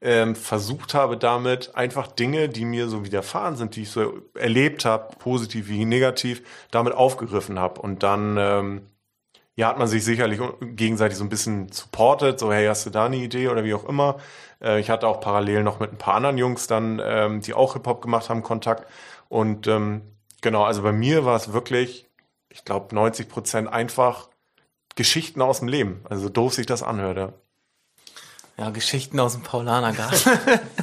[0.00, 4.84] ähm, versucht habe damit einfach Dinge, die mir so widerfahren sind, die ich so erlebt
[4.84, 7.80] habe, positiv wie negativ, damit aufgegriffen habe.
[7.80, 8.82] Und dann ähm,
[9.54, 13.04] ja, hat man sich sicherlich gegenseitig so ein bisschen supportet, so hey, hast du da
[13.06, 14.16] eine Idee oder wie auch immer.
[14.60, 17.74] Äh, ich hatte auch parallel noch mit ein paar anderen Jungs dann, ähm, die auch
[17.74, 18.86] Hip-Hop gemacht haben, Kontakt.
[19.28, 20.02] Und ähm,
[20.42, 22.06] genau, also bei mir war es wirklich,
[22.50, 24.28] ich glaube, 90 Prozent einfach
[24.94, 26.04] Geschichten aus dem Leben.
[26.08, 27.32] Also doof sich das anhörte.
[28.58, 30.38] Ja, Geschichten aus dem Paulanergarten.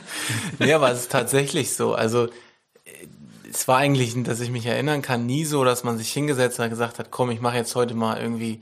[0.59, 1.93] nee, aber es ist tatsächlich so.
[1.93, 2.29] Also
[3.49, 6.69] es war eigentlich, dass ich mich erinnern kann, nie so, dass man sich hingesetzt und
[6.69, 8.61] gesagt hat, komm, ich mache jetzt heute mal irgendwie,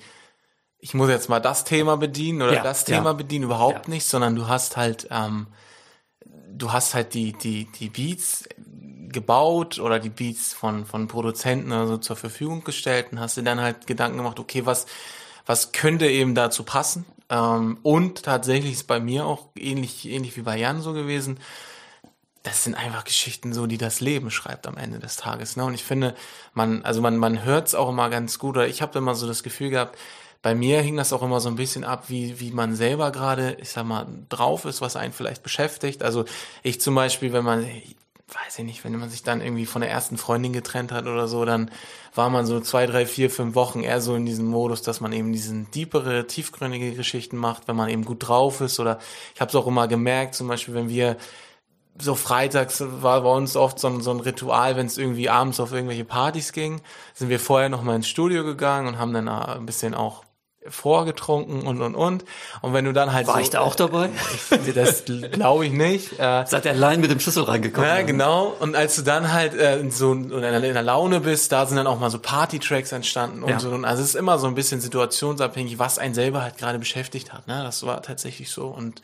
[0.80, 3.14] ich muss jetzt mal das Thema bedienen oder ja, das Thema ja.
[3.14, 3.94] bedienen, überhaupt ja.
[3.94, 5.48] nicht, sondern du hast halt, ähm,
[6.52, 8.48] du hast halt die, die, die Beats
[9.10, 13.44] gebaut oder die Beats von, von Produzenten oder so zur Verfügung gestellt und hast dir
[13.44, 14.86] dann halt Gedanken gemacht, okay, was,
[15.46, 17.06] was könnte eben dazu passen?
[17.30, 21.40] Ähm, und tatsächlich ist bei mir auch ähnlich, ähnlich wie bei Jan so gewesen,
[22.44, 25.58] das sind einfach Geschichten so, die das Leben schreibt am Ende des Tages.
[25.58, 25.66] Ne?
[25.66, 26.16] Und ich finde,
[26.54, 29.28] man, also man, man hört es auch immer ganz gut, oder ich habe immer so
[29.28, 29.98] das Gefühl gehabt,
[30.42, 33.58] bei mir hing das auch immer so ein bisschen ab, wie, wie man selber gerade,
[33.60, 36.04] ich sag mal, drauf ist, was einen vielleicht beschäftigt.
[36.04, 36.26] Also
[36.64, 37.66] ich zum Beispiel, wenn man,
[38.28, 41.30] weiß ich nicht, wenn man sich dann irgendwie von der ersten Freundin getrennt hat oder
[41.30, 41.72] so, dann
[42.14, 45.14] war man so zwei, drei, vier, fünf Wochen eher so in diesem Modus, dass man
[45.14, 48.82] eben diesen tiefere, tiefgründige Geschichten macht, wenn man eben gut drauf ist.
[48.82, 49.00] Oder
[49.34, 51.16] ich habe es auch immer gemerkt, zum Beispiel, wenn wir
[52.00, 55.60] so freitags war bei uns oft so ein, so ein Ritual, wenn es irgendwie abends
[55.60, 56.82] auf irgendwelche Partys ging,
[57.14, 60.24] sind wir vorher noch mal ins Studio gegangen und haben dann ein bisschen auch
[60.68, 62.26] vorgetrunken und und und.
[62.62, 64.10] Und wenn du dann halt war so, ich da auch dabei?
[64.68, 67.90] Ich, das glaube ich nicht äh, seid ihr allein mit dem Schlüssel reingekommen?
[67.90, 68.56] Ja genau.
[68.60, 71.88] Und als du dann halt äh, so in, in der Laune bist da sind dann
[71.88, 73.60] auch mal so Party-Tracks entstanden und ja.
[73.60, 73.70] so.
[73.70, 77.34] Und also es ist immer so ein bisschen situationsabhängig was einen selber halt gerade beschäftigt
[77.34, 77.62] hat ne?
[77.64, 78.68] Das war tatsächlich so.
[78.68, 79.02] Und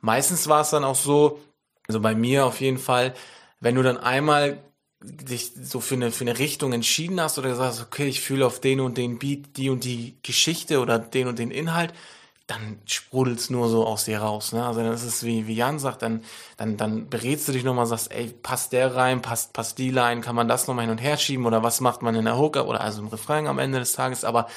[0.00, 1.40] meistens war es dann auch so
[1.88, 3.14] also bei mir auf jeden Fall,
[3.60, 4.58] wenn du dann einmal
[5.04, 8.46] dich so für eine, für eine Richtung entschieden hast oder gesagt hast, okay, ich fühle
[8.46, 11.92] auf den und den Beat die und die Geschichte oder den und den Inhalt,
[12.46, 14.52] dann sprudelt's nur so aus dir raus.
[14.52, 14.64] Ne?
[14.64, 16.22] Also das ist wie, wie Jan sagt, dann,
[16.56, 20.20] dann, dann berätst du dich nochmal, sagst, ey, passt der rein, passt, passt die Line,
[20.20, 22.66] kann man das nochmal hin und her schieben oder was macht man in der Hooker
[22.66, 24.48] oder also im Refrain am Ende des Tages, aber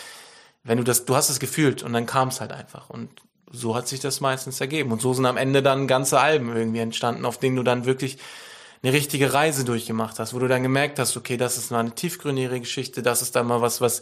[0.64, 3.10] wenn du das, du hast es gefühlt und dann kam's halt einfach und
[3.52, 4.92] so hat sich das meistens ergeben.
[4.92, 8.18] Und so sind am Ende dann ganze Alben irgendwie entstanden, auf denen du dann wirklich
[8.84, 11.96] eine richtige Reise durchgemacht hast, wo du dann gemerkt hast, okay, das ist mal eine
[11.96, 14.02] tiefgründige Geschichte, das ist dann mal was, was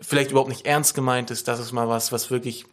[0.00, 2.64] vielleicht überhaupt nicht ernst gemeint ist, das ist mal was, was wirklich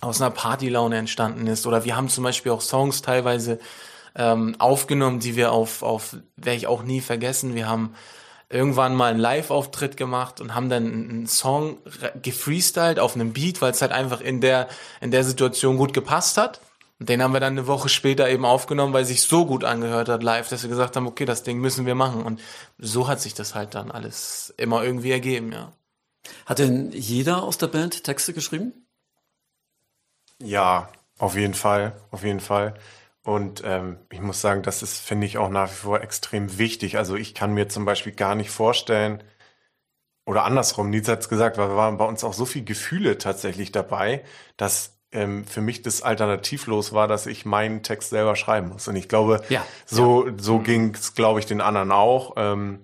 [0.00, 1.66] aus einer Partylaune entstanden ist.
[1.66, 3.58] Oder wir haben zum Beispiel auch Songs teilweise
[4.14, 7.94] ähm, aufgenommen, die wir auf, auf, werde ich auch nie vergessen, wir haben
[8.50, 11.78] irgendwann mal einen Live-Auftritt gemacht und haben dann einen Song
[12.22, 14.68] gefreestylt auf einem Beat, weil es halt einfach in der,
[15.00, 16.60] in der Situation gut gepasst hat.
[17.04, 20.08] Den haben wir dann eine Woche später eben aufgenommen, weil es sich so gut angehört
[20.08, 22.22] hat live, dass wir gesagt haben, okay, das Ding müssen wir machen.
[22.22, 22.40] Und
[22.78, 25.72] so hat sich das halt dann alles immer irgendwie ergeben, ja.
[26.46, 28.72] Hat denn jeder aus der Band Texte geschrieben?
[30.42, 30.88] Ja,
[31.18, 32.74] auf jeden Fall, auf jeden Fall.
[33.22, 36.98] Und ähm, ich muss sagen, das ist, finde ich, auch nach wie vor extrem wichtig.
[36.98, 39.22] Also ich kann mir zum Beispiel gar nicht vorstellen,
[40.26, 43.18] oder andersrum, Nils hat es gesagt, weil wir waren bei uns auch so viel Gefühle
[43.18, 44.24] tatsächlich dabei,
[44.56, 48.86] dass ähm, für mich das alternativlos war, dass ich meinen Text selber schreiben muss.
[48.88, 49.64] Und ich glaube, Ja.
[49.86, 52.34] so, so ging es, glaube ich, den anderen auch.
[52.36, 52.80] Ähm,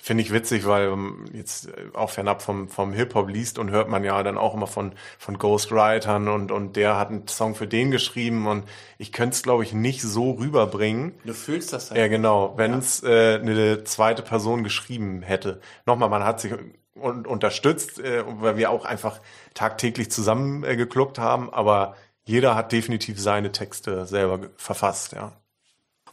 [0.00, 3.88] Finde ich witzig, weil ähm, jetzt äh, auch fernab vom, vom Hip-Hop liest und hört
[3.88, 7.66] man ja dann auch immer von, von Ghostwritern und, und der hat einen Song für
[7.66, 8.64] den geschrieben und
[8.98, 11.14] ich könnte es, glaube ich, nicht so rüberbringen.
[11.24, 11.98] Du fühlst das halt.
[11.98, 15.62] Ja, genau, wenn es äh, eine zweite Person geschrieben hätte.
[15.86, 16.52] Nochmal, man hat sich
[16.94, 19.20] un unterstützt, äh, weil wir auch einfach
[19.54, 25.32] tagtäglich zusammen äh, gekluckt haben, aber jeder hat definitiv seine Texte selber verfasst, ja.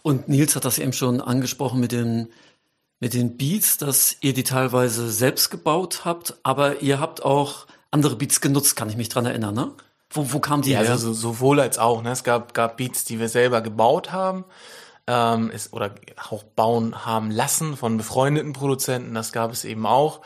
[0.04, 2.30] Und Nils hat das eben schon angesprochen mit den,
[3.00, 8.16] mit den Beats, dass ihr die teilweise selbst gebaut habt, aber ihr habt auch andere
[8.16, 9.72] Beats genutzt, kann ich mich dran erinnern, ne?
[10.10, 10.92] Wo, wo kamen die Ja, her?
[10.92, 12.02] also so, sowohl als auch.
[12.02, 12.12] Ne?
[12.12, 14.44] Es gab, gab Beats, die wir selber gebaut haben
[15.08, 15.92] ähm, es, oder
[16.30, 19.14] auch bauen haben lassen von befreundeten Produzenten.
[19.14, 20.22] Das gab es eben auch.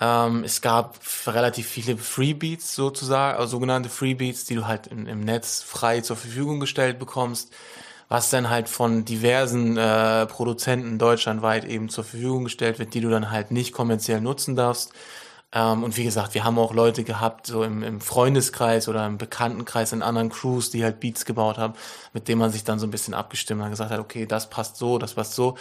[0.00, 5.20] Ähm, es gab relativ viele Freebeats sozusagen, also sogenannte Freebeats, die du halt in, im
[5.20, 7.52] Netz frei zur Verfügung gestellt bekommst,
[8.08, 13.10] was dann halt von diversen äh, Produzenten deutschlandweit eben zur Verfügung gestellt wird, die du
[13.10, 14.92] dann halt nicht kommerziell nutzen darfst.
[15.52, 19.18] Ähm, und wie gesagt, wir haben auch Leute gehabt, so im, im Freundeskreis oder im
[19.18, 21.74] Bekanntenkreis in anderen Crews, die halt Beats gebaut haben,
[22.12, 24.76] mit denen man sich dann so ein bisschen abgestimmt hat, gesagt hat, okay, das passt
[24.76, 25.56] so, das passt so.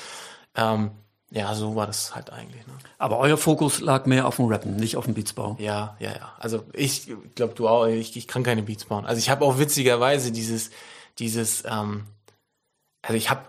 [0.55, 0.91] Ähm,
[1.33, 2.65] ja, so war das halt eigentlich.
[2.67, 2.73] Ne?
[2.99, 5.57] aber euer Fokus lag mehr auf dem Rappen, nicht auf dem Beatsbau.
[5.59, 6.33] Ja, ja, ja.
[6.37, 9.05] Also ich glaube, du auch, ich, ich kann keine Beats bauen.
[9.05, 10.69] Also ich habe auch witzigerweise dieses,
[11.17, 12.05] dieses, ähm,
[13.01, 13.41] also ich habe,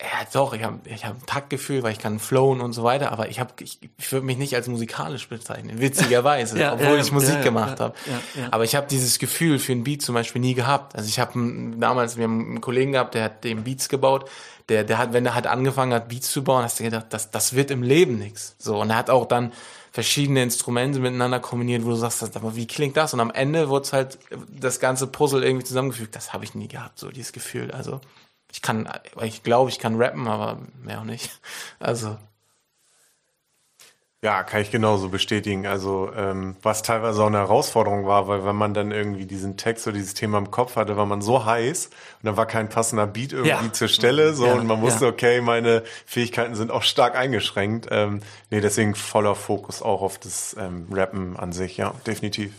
[0.00, 3.10] ja doch, ich habe ich hab ein Taktgefühl, weil ich kann flowen und so weiter,
[3.10, 7.00] aber ich habe, ich, ich würde mich nicht als musikalisch bezeichnen, witzigerweise, Ja, obwohl ja,
[7.00, 7.94] ich Musik ja, gemacht habe.
[8.50, 10.94] Aber ich habe dieses Gefühl für einen Beat zum Beispiel nie gehabt.
[10.94, 11.32] Also ich habe
[11.78, 14.28] damals, wir haben einen Kollegen gehabt, der hat den Beats gebaut.
[14.68, 17.30] Der, der hat, wenn er hat angefangen hat, Beats zu bauen, hast du gedacht, das,
[17.30, 18.54] das wird im Leben nichts.
[18.58, 19.52] So und er hat auch dann
[19.92, 23.14] verschiedene Instrumente miteinander kombiniert, wo du sagst, aber wie klingt das?
[23.14, 26.14] Und am Ende wurde es halt das ganze Puzzle irgendwie zusammengefügt.
[26.14, 27.70] Das habe ich nie gehabt, so dieses Gefühl.
[27.70, 28.00] Also
[28.52, 28.88] ich kann,
[29.22, 31.30] ich glaube, ich kann rappen, aber mehr auch nicht.
[31.80, 32.16] Also
[34.20, 35.64] Ja, kann ich genauso bestätigen.
[35.68, 39.86] Also ähm, was teilweise auch eine Herausforderung war, weil wenn man dann irgendwie diesen Text
[39.86, 41.92] oder dieses Thema im Kopf hatte, war man so heiß und
[42.24, 43.72] dann war kein passender Beat irgendwie Ja.
[43.72, 45.10] zur Stelle so Ja, und man wusste, ja.
[45.12, 47.86] okay, meine Fähigkeiten sind auch stark eingeschränkt.
[47.92, 52.52] Ähm, nee, deswegen voller Fokus auch auf das ähm, Rappen an sich, ja, definitiv.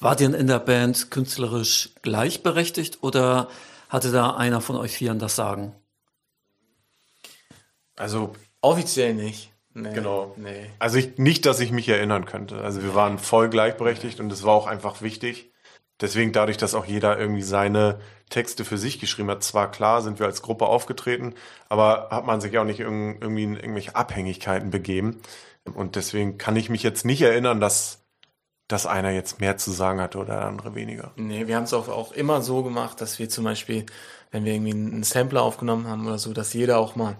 [0.00, 3.48] Wart ihr in der Band künstlerisch gleichberechtigt oder
[3.88, 5.72] hatte da einer von euch Vieren das Sagen?
[7.96, 9.49] Also offiziell nicht.
[9.72, 10.34] Nee, Genau.
[10.36, 10.70] Nee.
[10.78, 12.60] Also ich, nicht, dass ich mich erinnern könnte.
[12.60, 15.52] Also wir waren voll gleichberechtigt und es war auch einfach wichtig.
[16.00, 20.18] Deswegen dadurch, dass auch jeder irgendwie seine Texte für sich geschrieben hat, zwar klar sind
[20.18, 21.34] wir als Gruppe aufgetreten,
[21.68, 25.20] aber hat man sich auch nicht irg irgendwie in irgendwelche Abhängigkeiten begeben.
[25.74, 28.02] Und deswegen kann ich mich jetzt nicht erinnern, dass,
[28.68, 31.12] dass einer jetzt mehr zu sagen hatte oder der andere weniger.
[31.16, 33.86] Nee, wir haben es auch, auch immer so gemacht, dass wir zum Beispiel,
[34.30, 37.18] wenn wir irgendwie einen Sampler aufgenommen haben oder so, dass jeder auch mal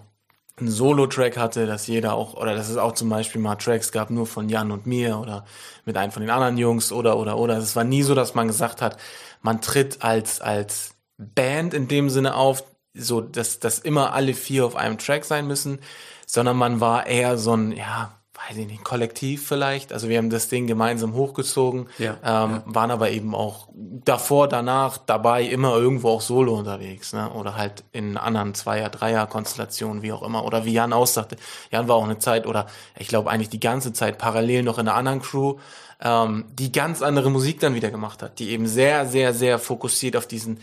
[0.61, 4.09] einen Solo-Track hatte, dass jeder auch, oder dass es auch zum Beispiel mal Tracks gab,
[4.09, 5.45] nur von Jan und mir oder
[5.85, 7.57] mit einem von den anderen Jungs oder, oder, oder.
[7.57, 8.97] Es war nie so, dass man gesagt hat,
[9.41, 14.65] man tritt als, als Band in dem Sinne auf, so, dass, dass immer alle vier
[14.65, 15.79] auf einem Track sein müssen,
[16.25, 19.93] sondern man war eher so ein, ja, weiß ich nicht, Kollektiv vielleicht.
[19.93, 22.63] Also wir haben das Ding gemeinsam hochgezogen, Ja, ähm, ja.
[22.65, 27.31] waren aber eben auch davor, danach, dabei immer irgendwo auch solo unterwegs, ne?
[27.31, 30.45] Oder halt in anderen Zweier-, Dreier-Konstellationen, wie auch immer.
[30.45, 31.35] Oder wie Jan aussagte.
[31.71, 34.87] Jan war auch eine Zeit, oder ich glaube eigentlich die ganze Zeit parallel noch in
[34.87, 35.57] einer anderen Crew,
[36.01, 40.15] ähm, die ganz andere Musik dann wieder gemacht hat, die eben sehr, sehr, sehr fokussiert
[40.15, 40.59] auf diesen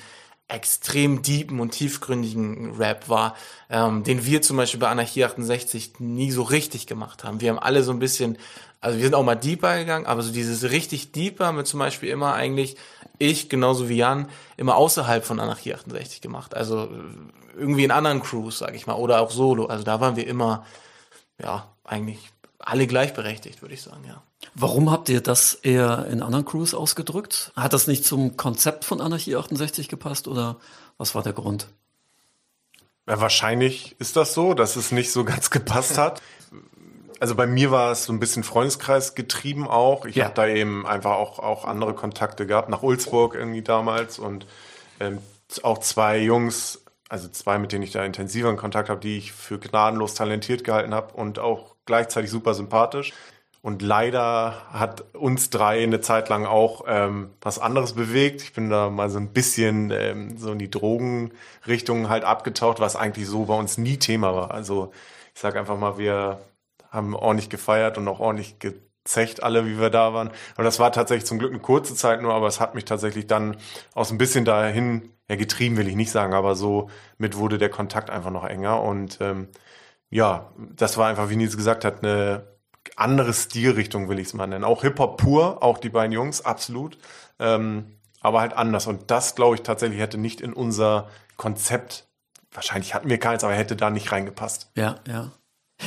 [0.48, 3.36] extrem deepen und tiefgründigen Rap war,
[3.68, 7.40] ähm, den wir zum Beispiel bei Anarchie 68 nie so richtig gemacht haben.
[7.40, 8.38] Wir haben alle so ein bisschen,
[8.80, 12.08] also wir sind auch mal deeper gegangen, aber so dieses richtig deeper mit zum Beispiel
[12.08, 12.76] immer eigentlich
[13.18, 16.56] ich, genauso wie Jan, immer außerhalb von Anarchie 68 gemacht.
[16.56, 19.66] Also äh, irgendwie in anderen Crews, sag ich mal, oder auch solo.
[19.66, 20.64] Also da waren wir immer,
[21.42, 24.22] ja, eigentlich alle gleichberechtigt, würde ich sagen, ja.
[24.54, 27.52] Warum habt ihr das eher in anderen Crews ausgedrückt?
[27.56, 30.56] Hat das nicht zum Konzept von Anarchie 68 gepasst oder
[30.96, 31.68] was war der Grund?
[33.08, 36.20] Ja, wahrscheinlich ist das so, dass es nicht so ganz gepasst hat.
[37.20, 40.04] Also bei mir war es so ein bisschen Freundeskreis getrieben auch.
[40.04, 40.26] Ich Ja.
[40.26, 44.46] habe da eben einfach auch, auch andere Kontakte gehabt, nach Ulzburg irgendwie damals und
[45.00, 45.18] ähm,
[45.62, 49.58] auch zwei Jungs, also zwei, mit denen ich da intensiveren Kontakt habe, die ich für
[49.58, 53.12] gnadenlos talentiert gehalten habe und auch gleichzeitig super sympathisch.
[53.60, 58.40] Und leider hat uns drei eine Zeit lang auch ähm, was anderes bewegt.
[58.42, 62.94] Ich bin da mal so ein bisschen ähm, so in die Drogenrichtung halt abgetaucht, was
[62.94, 64.52] eigentlich so bei uns nie Thema war.
[64.52, 64.92] Also
[65.34, 66.38] ich sage einfach mal, wir
[66.90, 70.30] haben ordentlich gefeiert und auch ordentlich gezecht alle, wie wir da waren.
[70.56, 73.26] Und das war tatsächlich zum Glück eine kurze Zeit nur, aber es hat mich tatsächlich
[73.26, 73.56] dann
[73.94, 77.58] auch so ein bisschen dahin, ja getrieben will ich nicht sagen, aber so mit wurde
[77.58, 78.82] der Kontakt einfach noch enger.
[78.82, 79.48] Und ähm,
[80.10, 82.46] ja, das war einfach, wie Nils gesagt hat, eine
[82.96, 84.64] andere Stilrichtung, will ich es mal nennen.
[84.64, 86.98] Auch Hip-Hop pur, auch die beiden Jungs, absolut.
[87.38, 87.86] Ähm,
[88.20, 88.86] aber halt anders.
[88.86, 92.08] Und das, glaube ich, tatsächlich hätte nicht in unser Konzept,
[92.52, 94.70] wahrscheinlich hatten wir keins, aber hätte da nicht reingepasst.
[94.74, 95.32] Ja, ja.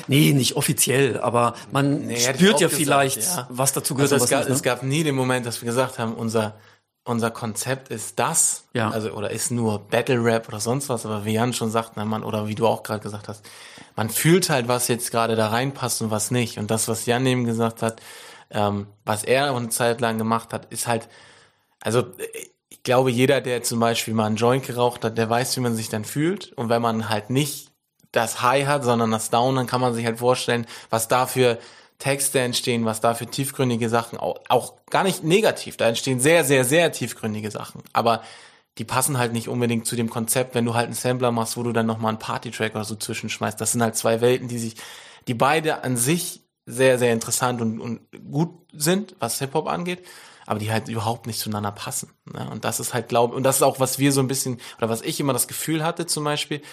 [0.08, 3.48] Nee, nicht offiziell, aber man nee, spürt ja gesagt, vielleicht, ja.
[3.50, 4.14] was dazu gehört.
[4.14, 4.56] Also es, gab, nicht, ne?
[4.56, 6.56] es gab nie den Moment, dass wir gesagt haben, unser,
[7.04, 8.90] unser Konzept ist das, ja.
[8.90, 12.06] also oder ist nur Battle Rap oder sonst was, aber wie Jan schon sagt, na
[12.06, 13.44] man, oder wie du auch gerade gesagt hast,
[13.96, 16.58] man fühlt halt, was jetzt gerade da reinpasst und was nicht.
[16.58, 18.02] Und das, was Jan eben gesagt hat,
[18.52, 21.10] ähm, was er eine Zeit lang gemacht hat, ist halt,
[21.80, 22.06] also
[22.70, 25.76] ich glaube, jeder, der zum Beispiel mal einen Joint geraucht hat, der weiß, wie man
[25.76, 26.52] sich dann fühlt.
[26.54, 27.72] Und wenn man halt nicht
[28.12, 31.58] das High hat, sondern das Down, dann kann man sich halt vorstellen, was da für
[32.02, 36.44] Texte entstehen, was da für tiefgründige Sachen, auch, auch gar nicht negativ, da entstehen sehr,
[36.44, 37.84] sehr, sehr tiefgründige Sachen.
[37.94, 38.24] Aber
[38.80, 41.64] die passen halt nicht unbedingt zu dem Konzept, wenn du halt einen Sampler machst, wo
[41.64, 43.62] du dann nochmal einen Party-Track oder so zwischenschmeißt.
[43.62, 44.78] Das sind halt zwei Welten, die sich,
[45.28, 50.04] die beide an sich sehr, sehr interessant und, und gut sind, was Hip-Hop angeht,
[50.48, 52.10] aber die halt überhaupt nicht zueinander passen.
[52.26, 52.50] Ne?
[52.50, 54.90] Und das ist halt, glaube und das ist auch, was wir so ein bisschen, oder
[54.90, 56.64] was ich immer das Gefühl hatte, zum Beispiel,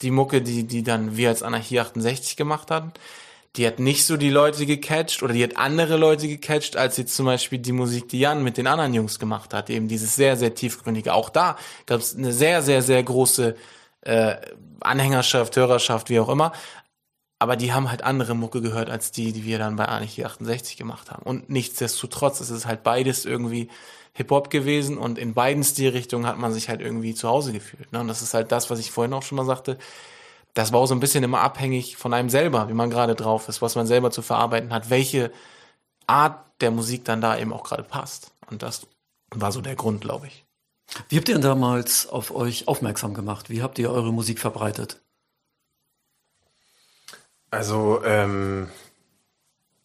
[0.00, 2.92] die Mucke, die, die dann wir als Anarchie 68 gemacht hatten,
[3.56, 7.14] die hat nicht so die Leute gecatcht oder die hat andere Leute gecatcht, als jetzt
[7.16, 9.70] zum Beispiel die Musik, die Jan mit den anderen Jungs gemacht hat.
[9.70, 11.14] Eben dieses sehr, sehr tiefgründige.
[11.14, 11.56] Auch da
[11.86, 13.56] gab es eine sehr, sehr, sehr große
[14.02, 14.36] äh,
[14.80, 16.52] Anhängerschaft, Hörerschaft, wie auch immer.
[17.40, 20.76] Aber die haben halt andere Mucke gehört, als die, die wir dann bei Anarchie 68
[20.76, 21.22] gemacht haben.
[21.22, 23.68] Und nichtsdestotrotz ist es halt beides irgendwie
[24.14, 27.92] Hip-Hop gewesen und in beiden Stilrichtungen hat man sich halt irgendwie zu Hause gefühlt.
[27.92, 28.00] Ne?
[28.00, 29.78] Und das ist halt das, was ich vorhin auch schon mal sagte
[30.54, 33.48] das war auch so ein bisschen immer abhängig von einem selber, wie man gerade drauf
[33.48, 35.32] ist, was man selber zu verarbeiten hat, welche
[36.06, 38.32] Art der Musik dann da eben auch gerade passt.
[38.50, 38.86] Und das
[39.30, 40.44] war so der Grund, glaube ich.
[41.08, 43.50] Wie habt ihr denn damals auf euch aufmerksam gemacht?
[43.50, 45.00] Wie habt ihr eure Musik verbreitet?
[47.50, 48.68] Also, ähm,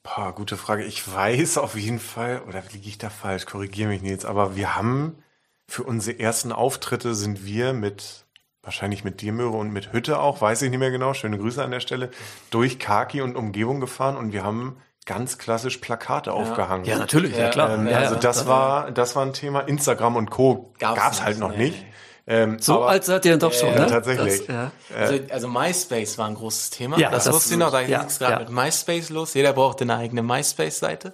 [0.02, 0.86] boah, gute Frage.
[0.86, 3.46] Ich weiß auf jeden Fall, oder liege ich da falsch?
[3.46, 5.22] Korrigiere mich nicht jetzt, aber wir haben
[5.68, 8.26] für unsere ersten Auftritte sind wir mit
[8.64, 11.72] wahrscheinlich mit Diermöhre und mit Hütte auch, weiß ich nicht mehr genau, schöne Grüße an
[11.72, 12.10] der Stelle,
[12.50, 16.36] durch Kaki und Umgebung gefahren und wir haben ganz klassisch Plakate ja.
[16.36, 16.86] aufgehangen.
[16.86, 17.74] Ja, natürlich, ja, klar.
[17.74, 19.60] Ähm, ja, also das war, das war ein Thema.
[19.62, 20.74] Instagram und Co.
[20.80, 21.66] gab es halt noch nee.
[21.66, 21.86] nicht.
[22.26, 23.88] Ähm, so aber, alt seid ihr dann doch schon, äh, ne?
[23.88, 24.48] Tatsächlich.
[24.48, 26.98] Das, also, also MySpace war ein großes Thema.
[26.98, 29.34] Ja, das, das wusste ich noch, da ging es gerade mit MySpace los.
[29.34, 31.14] Jeder brauchte eine eigene MySpace-Seite.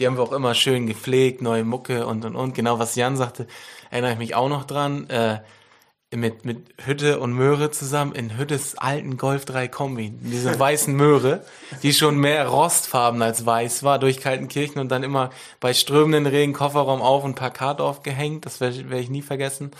[0.00, 2.54] Die haben wir auch immer schön gepflegt, neue Mucke und und und.
[2.54, 3.46] Genau was Jan sagte,
[3.90, 5.08] erinnere ich mich auch noch dran.
[5.10, 5.38] Äh,
[6.14, 11.44] mit, mit Hütte und Möhre zusammen in Hüttes alten Golf 3 Kombi, diese weißen Möhre,
[11.82, 16.54] die schon mehr rostfarben als weiß war, durch Kaltenkirchen und dann immer bei strömenden Regen
[16.54, 19.72] Kofferraum auf und Plakat aufgehängt, das werde werd ich nie vergessen.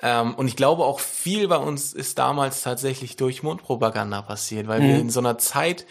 [0.00, 4.80] Ähm, und ich glaube auch viel bei uns ist damals tatsächlich durch Mundpropaganda passiert, weil
[4.80, 4.88] mhm.
[4.88, 5.86] wir in so einer Zeit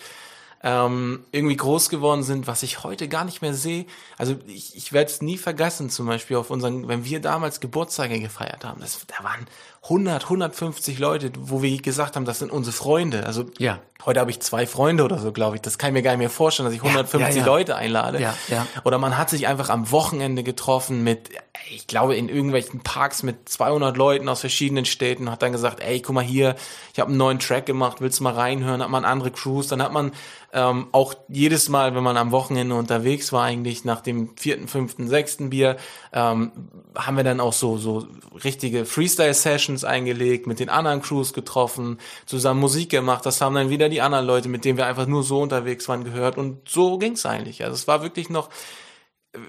[0.65, 3.85] ähm, irgendwie groß geworden sind, was ich heute gar nicht mehr sehe.
[4.17, 8.19] Also ich, ich werde es nie vergessen, zum Beispiel auf unseren, wenn wir damals Geburtstage
[8.19, 9.45] gefeiert haben, das, da waren
[9.83, 13.27] 100, 150 Leute, wo wir gesagt haben, das sind unsere Freunde.
[13.27, 13.77] Also ja.
[14.07, 15.61] heute habe ich zwei Freunde oder so, glaube ich.
[15.61, 18.19] Das kann ich mir gar nicht mehr vorstellen, dass ich 150 ja, ja, Leute einlade.
[18.19, 18.65] Ja, ja.
[18.83, 21.29] Oder man hat sich einfach am Wochenende getroffen mit,
[21.69, 26.01] ich glaube, in irgendwelchen Parks mit 200 Leuten aus verschiedenen Städten, hat dann gesagt, ey,
[26.01, 26.55] guck mal hier,
[26.93, 28.81] ich habe einen neuen Track gemacht, willst du mal reinhören?
[28.81, 30.11] Hat man andere Crews, dann hat man
[30.53, 35.07] ähm, auch jedes Mal, wenn man am Wochenende unterwegs war, eigentlich nach dem vierten, fünften,
[35.07, 35.77] sechsten Bier,
[36.13, 36.51] ähm,
[36.95, 38.07] haben wir dann auch so so
[38.43, 43.25] richtige Freestyle-Sessions Sessions eingelegt, mit den anderen Crews getroffen, zusammen Musik gemacht.
[43.25, 46.03] Das haben dann wieder die anderen Leute, mit denen wir einfach nur so unterwegs waren,
[46.03, 46.37] gehört.
[46.37, 47.63] Und so ging's eigentlich.
[47.63, 48.49] Also es war wirklich noch,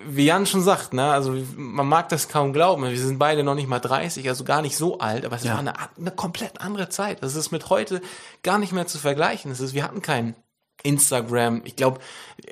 [0.06, 2.84] wie Jan schon sagt, ne, also man mag das kaum glauben.
[2.84, 5.52] Wir sind beide noch nicht mal 30, also gar nicht so alt, aber es ja.
[5.52, 7.22] war eine, eine komplett andere Zeit.
[7.22, 8.00] Das ist mit heute
[8.42, 9.50] gar nicht mehr zu vergleichen.
[9.50, 10.34] Es ist, wir hatten keinen
[10.82, 11.62] Instagram.
[11.64, 12.00] Ich glaube,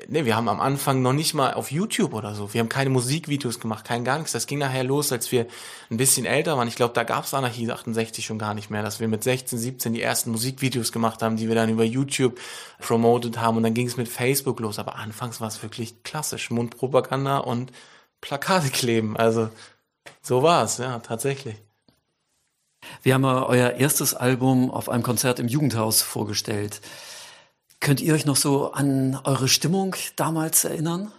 [0.07, 2.53] nee, wir haben am Anfang noch nicht mal auf YouTube oder so.
[2.53, 4.33] Wir haben keine Musikvideos gemacht, kein gar nichts.
[4.33, 5.47] Das ging nachher los, als wir
[5.89, 6.67] ein bisschen älter waren.
[6.67, 9.57] Ich glaube, da gab es Anarchie 68 schon gar nicht mehr, dass wir mit 16,
[9.57, 12.39] 17 die ersten Musikvideos gemacht haben, die wir dann über YouTube
[12.79, 13.57] promoted haben.
[13.57, 14.79] Und dann ging es mit Facebook los.
[14.79, 16.49] Aber anfangs war es wirklich klassisch.
[16.49, 17.71] Mundpropaganda und
[18.21, 19.15] Plakate kleben.
[19.15, 19.49] Also
[20.21, 21.55] so war es, ja, tatsächlich.
[23.01, 26.81] Wir haben euer erstes Album auf einem Konzert im Jugendhaus vorgestellt.
[27.79, 31.11] Könnt ihr euch noch so an eure Stimmung damals erinnern?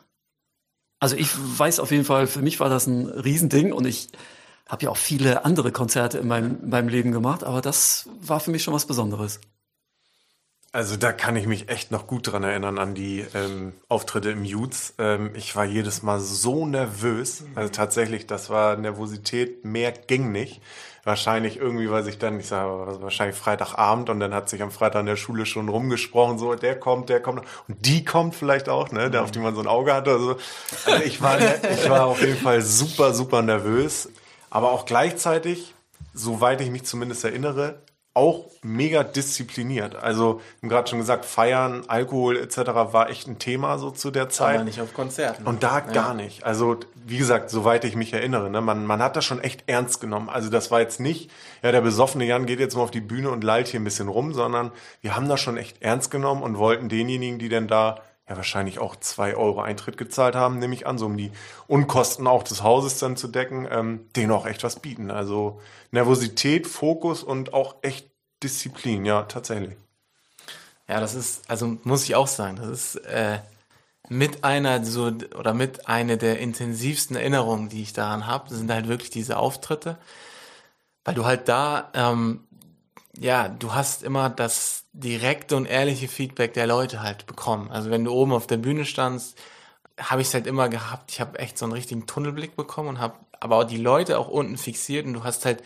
[0.99, 4.09] Also ich weiß auf jeden Fall, für mich war das ein Riesending und ich
[4.67, 8.41] habe ja auch viele andere Konzerte in meinem, in meinem Leben gemacht, aber das war
[8.41, 9.41] für mich schon was Besonderes.
[10.77, 14.45] Also da kann ich mich echt noch gut dran erinnern an die ähm, Auftritte im
[14.45, 14.93] Youths.
[14.99, 17.45] Ähm, ich war jedes Mal so nervös.
[17.55, 20.61] Also tatsächlich, das war Nervosität, mehr ging nicht.
[21.03, 25.01] Wahrscheinlich irgendwie, weil sich dann, ich sage wahrscheinlich Freitagabend und dann hat sich am Freitag
[25.01, 28.91] in der Schule schon rumgesprochen, so der kommt, der kommt und die kommt vielleicht auch,
[28.93, 30.11] ne, der auf die man so ein Auge hatte.
[30.11, 30.37] Also,
[30.85, 34.11] also ich war, ich war auf jeden Fall super, super nervös,
[34.51, 35.75] aber auch gleichzeitig,
[36.13, 37.81] soweit ich mich zumindest erinnere,
[38.17, 39.95] auch mega diszipliniert.
[39.95, 42.59] Also, wir gerade schon gesagt, Feiern, Alkohol etc.
[42.91, 44.57] war echt ein Thema so zu der Zeit.
[44.57, 45.47] Aber nicht auf Konzerten.
[45.47, 45.93] Und da ja.
[45.93, 46.45] gar nicht.
[46.45, 50.01] Also, wie gesagt, soweit ich mich erinnere, ne, man, man hat das schon echt ernst
[50.01, 50.31] genommen.
[50.31, 51.31] Also, das war jetzt nicht,
[51.63, 54.09] ja, der besoffene Jan geht jetzt mal auf die Bühne und lallt hier ein bisschen
[54.09, 58.01] rum, sondern wir haben das schon echt ernst genommen und wollten denjenigen, die denn da
[58.29, 61.31] ja wahrscheinlich auch zwei Euro Eintritt gezahlt haben, nehme ich an, so um die
[61.69, 65.11] Unkosten auch des Hauses dann zu decken, ähm, denen auch echt was bieten.
[65.11, 65.61] Also
[65.93, 68.11] Nervosität, Fokus und auch echt
[68.43, 69.77] Disziplin, ja, tatsächlich.
[70.89, 73.39] Ja, das ist, also muss ich auch sagen, das ist äh,
[74.09, 75.07] mit einer so
[75.39, 79.99] oder mit einer der intensivsten Erinnerungen, die ich daran habe, sind halt wirklich diese Auftritte,
[81.05, 82.46] weil du halt da ähm,
[83.19, 87.71] ja, du hast immer das direkte und ehrliche Feedback der Leute halt bekommen.
[87.71, 89.39] Also wenn du oben auf der Bühne standst,
[89.99, 91.11] habe ich es halt immer gehabt.
[91.11, 94.29] Ich habe echt so einen richtigen Tunnelblick bekommen und habe aber auch die Leute auch
[94.29, 95.63] unten fixiert und du hast halt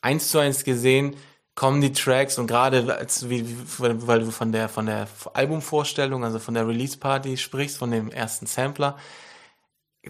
[0.00, 1.16] eins zu eins gesehen,
[1.54, 3.44] kommen die Tracks und gerade als wie,
[3.78, 8.10] weil du von der von der Albumvorstellung, also von der Release Party sprichst, von dem
[8.10, 8.96] ersten Sampler,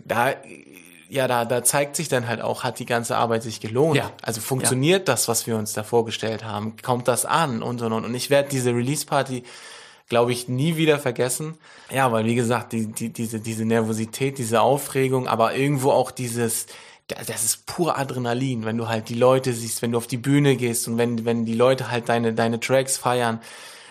[0.04, 0.34] da
[1.08, 3.96] ja, da, da zeigt sich dann halt auch, hat die ganze Arbeit sich gelohnt.
[3.96, 4.12] Ja.
[4.22, 5.14] Also funktioniert ja.
[5.14, 6.74] das, was wir uns da vorgestellt haben?
[6.82, 7.62] Kommt das an?
[7.62, 8.04] Und und und.
[8.04, 9.42] Und ich werde diese Release-Party,
[10.08, 11.58] glaube ich, nie wieder vergessen.
[11.90, 16.66] Ja, weil wie gesagt, die, die, diese, diese Nervosität, diese Aufregung, aber irgendwo auch dieses,
[17.08, 20.56] das ist pur Adrenalin, wenn du halt die Leute siehst, wenn du auf die Bühne
[20.56, 23.40] gehst und wenn, wenn die Leute halt deine, deine Tracks feiern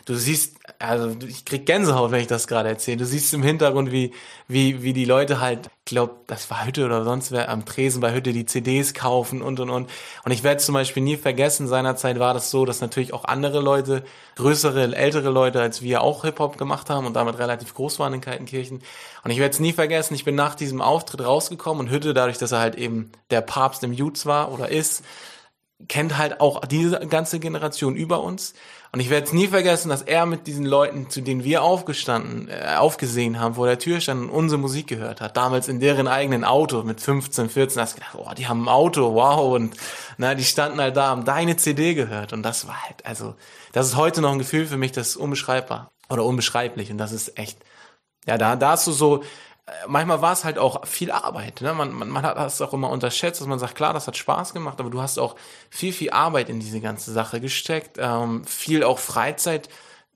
[0.08, 2.98] du siehst, also ich krieg Gänsehaut, wenn ich das gerade erzähle.
[2.98, 4.14] Du siehst im Hintergrund, wie,
[4.48, 8.14] wie, wie die Leute halt, glaub, das war Hütte oder sonst wer, am Tresen bei
[8.14, 9.90] Hütte die CDs kaufen und und und.
[10.24, 13.60] Und ich werde zum Beispiel nie vergessen, seinerzeit war das so, dass natürlich auch andere
[13.60, 14.04] Leute,
[14.38, 18.22] größere, ältere Leute als wir auch Hip-Hop gemacht haben und damit relativ groß waren in
[18.22, 18.82] Kaltenkirchen.
[19.26, 22.38] Und ich werde es nie vergessen, ich bin nach diesem Auftritt rausgekommen und Hütte, dadurch,
[22.38, 25.04] dass er halt eben der Papst im Jutz war oder ist,
[25.88, 28.54] kennt halt auch diese ganze Generation über uns.
[28.92, 32.48] Und ich werde es nie vergessen, dass er mit diesen Leuten, zu denen wir aufgestanden,
[32.50, 35.38] äh, aufgesehen haben, vor der Tür stand und unsere Musik gehört hat.
[35.38, 39.14] Damals in deren eigenen Auto mit 15, 14, hast gedacht, oh, die haben ein Auto,
[39.14, 39.54] wow.
[39.54, 39.76] Und
[40.18, 42.34] na, die standen halt da, haben deine CD gehört.
[42.34, 43.36] Und das war halt, also,
[43.74, 46.90] das ist heute noch ein Gefühl für mich, das ist unbeschreibbar oder unbeschreiblich.
[46.90, 47.60] Und das ist echt,
[48.26, 49.24] ja, da, da hast du so,
[49.88, 51.62] manchmal war es halt auch viel Arbeit.
[51.62, 51.74] Ne?
[51.74, 54.54] Man, man, man hat das auch immer unterschätzt, dass man sagt, klar, das hat Spaß
[54.54, 55.36] gemacht, aber du hast auch
[55.70, 59.70] viel, viel Arbeit in diese ganze Sache gesteckt, ähm, viel auch Freizeit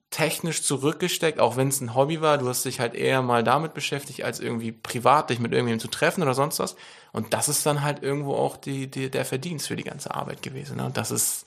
[0.10, 2.38] technisch zurückgesteckt, auch wenn es ein Hobby war.
[2.38, 5.98] Du hast dich halt eher mal damit beschäftigt, als irgendwie privat dich mit irgendjemandem zu
[5.98, 6.76] treffen oder sonst was.
[7.14, 10.42] Und das ist dann halt irgendwo auch die, die, der Verdienst für die ganze Arbeit
[10.42, 10.78] gewesen.
[10.78, 10.86] Ne?
[10.86, 11.46] Und das ist,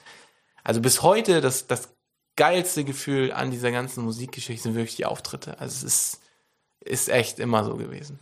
[0.63, 1.91] also bis heute das, das
[2.37, 5.61] geilste Gefühl an dieser ganzen Musikgeschichte sind wirklich die Auftritte.
[5.61, 6.21] Also es ist,
[6.85, 8.21] ist echt immer so gewesen.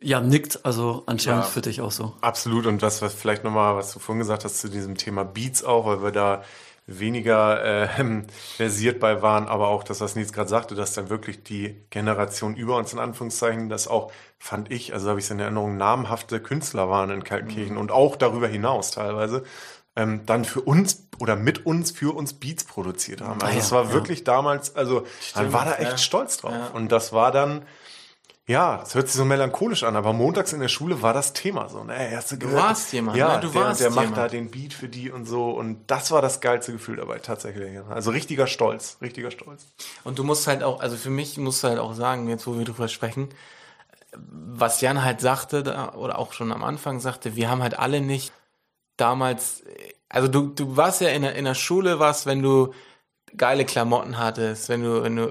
[0.00, 2.14] Ja, nickt, also anscheinend ja, für dich auch so.
[2.20, 2.66] Absolut.
[2.66, 5.86] Und was, was vielleicht nochmal, was du vorhin gesagt hast zu diesem Thema Beats auch,
[5.86, 6.42] weil wir da
[6.86, 8.22] weniger äh,
[8.56, 12.54] versiert bei waren, aber auch das, was Nils gerade sagte, dass dann wirklich die Generation
[12.54, 16.40] über uns in Anführungszeichen, das auch, fand ich, also habe ich es in Erinnerung, namhafte
[16.40, 17.80] Künstler waren in Kaltenkirchen mhm.
[17.80, 19.44] und auch darüber hinaus teilweise,
[19.96, 23.40] ähm, dann für uns oder mit uns für uns Beats produziert haben.
[23.40, 23.92] Also ah, es war ja.
[23.92, 25.98] wirklich damals, also Stimmt, man war da echt ja.
[25.98, 26.74] stolz drauf.
[26.74, 27.62] Und das war dann,
[28.46, 31.68] ja, es hört sich so melancholisch an, aber montags in der Schule war das Thema
[31.68, 31.84] so.
[31.84, 32.12] Ne?
[32.16, 33.40] Hast du, gehört, du warst jemand, ja, ne?
[33.40, 36.20] du der, warst der macht da den Beat für die und so und das war
[36.20, 37.78] das geilste Gefühl dabei tatsächlich.
[37.88, 39.66] Also richtiger Stolz, richtiger Stolz.
[40.02, 42.58] Und du musst halt auch, also für mich musst du halt auch sagen, jetzt wo
[42.58, 43.28] wir drüber sprechen,
[44.16, 48.32] was Jan halt sagte oder auch schon am Anfang sagte, wir haben halt alle nicht
[48.96, 49.64] damals,
[50.08, 52.72] also du, du warst ja in der, in der Schule, was, wenn du
[53.36, 55.26] geile Klamotten hattest, wenn du, wenn du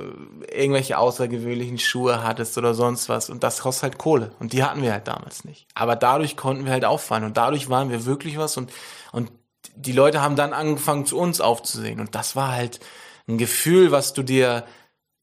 [0.51, 4.82] irgendwelche außergewöhnlichen Schuhe hattest oder sonst was und das kostet halt Kohle und die hatten
[4.82, 5.68] wir halt damals nicht.
[5.74, 8.72] Aber dadurch konnten wir halt auffallen und dadurch waren wir wirklich was und,
[9.11, 9.32] und
[9.76, 12.80] die Leute haben dann angefangen zu uns aufzusehen und das war halt
[13.28, 14.66] ein Gefühl, was du dir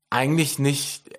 [0.09, 1.11] eigentlich nicht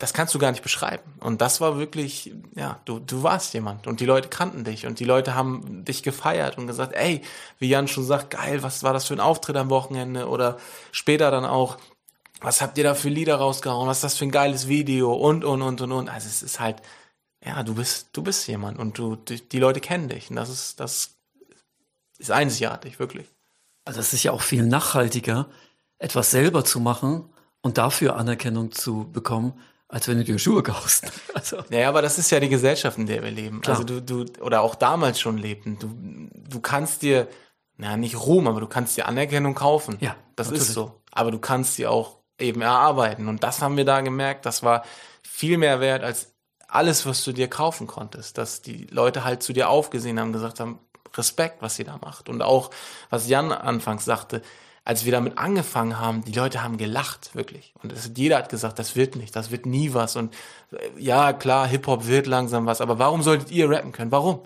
[0.00, 1.12] das kannst du gar nicht beschreiben.
[1.20, 4.98] Und das war wirklich, ja, du, du warst jemand und die Leute kannten dich und
[4.98, 7.20] die Leute haben dich gefeiert und gesagt, ey,
[7.58, 10.56] wie Jan schon sagt, geil, was war das für ein Auftritt am Wochenende oder
[10.90, 11.76] später dann auch,
[12.40, 15.44] was habt ihr da für Lieder rausgehauen, was ist das für ein geiles Video und,
[15.44, 16.08] und, und, und, und.
[16.08, 16.80] Also es ist halt,
[17.44, 20.48] ja, du bist, du bist jemand und du, die, die Leute kennen dich und das
[20.48, 21.10] ist, das
[22.16, 23.28] ist einzigartig, wirklich.
[23.84, 25.46] Also es ist ja auch viel nachhaltiger,
[25.98, 27.28] etwas selber zu machen
[27.60, 29.52] und dafür Anerkennung zu bekommen,
[29.90, 31.10] als wenn du dir Schuhe kaufst.
[31.34, 31.58] Also.
[31.70, 33.60] Ja, aber das ist ja die Gesellschaft, in der wir leben.
[33.60, 33.78] Klar.
[33.78, 35.78] Also du, du, oder auch damals schon lebten.
[35.78, 35.88] Du,
[36.50, 37.28] du kannst dir,
[37.76, 39.96] na, nicht Ruhm, aber du kannst dir Anerkennung kaufen.
[40.00, 40.16] Ja.
[40.36, 40.68] Das natürlich.
[40.68, 41.00] ist so.
[41.12, 43.28] Aber du kannst sie auch eben erarbeiten.
[43.28, 44.44] Und das haben wir da gemerkt.
[44.44, 44.84] Das war
[45.22, 46.32] viel mehr wert als
[46.68, 48.38] alles, was du dir kaufen konntest.
[48.38, 50.78] Dass die Leute halt zu dir aufgesehen haben, gesagt haben,
[51.16, 52.28] Respekt, was sie da macht.
[52.28, 52.70] Und auch,
[53.08, 54.42] was Jan anfangs sagte,
[54.90, 57.72] als wir damit angefangen haben, die Leute haben gelacht, wirklich.
[57.80, 60.16] Und das, jeder hat gesagt, das wird nicht, das wird nie was.
[60.16, 60.34] Und
[60.72, 64.10] äh, ja, klar, Hip-Hop wird langsam was, aber warum solltet ihr rappen können?
[64.10, 64.42] Warum?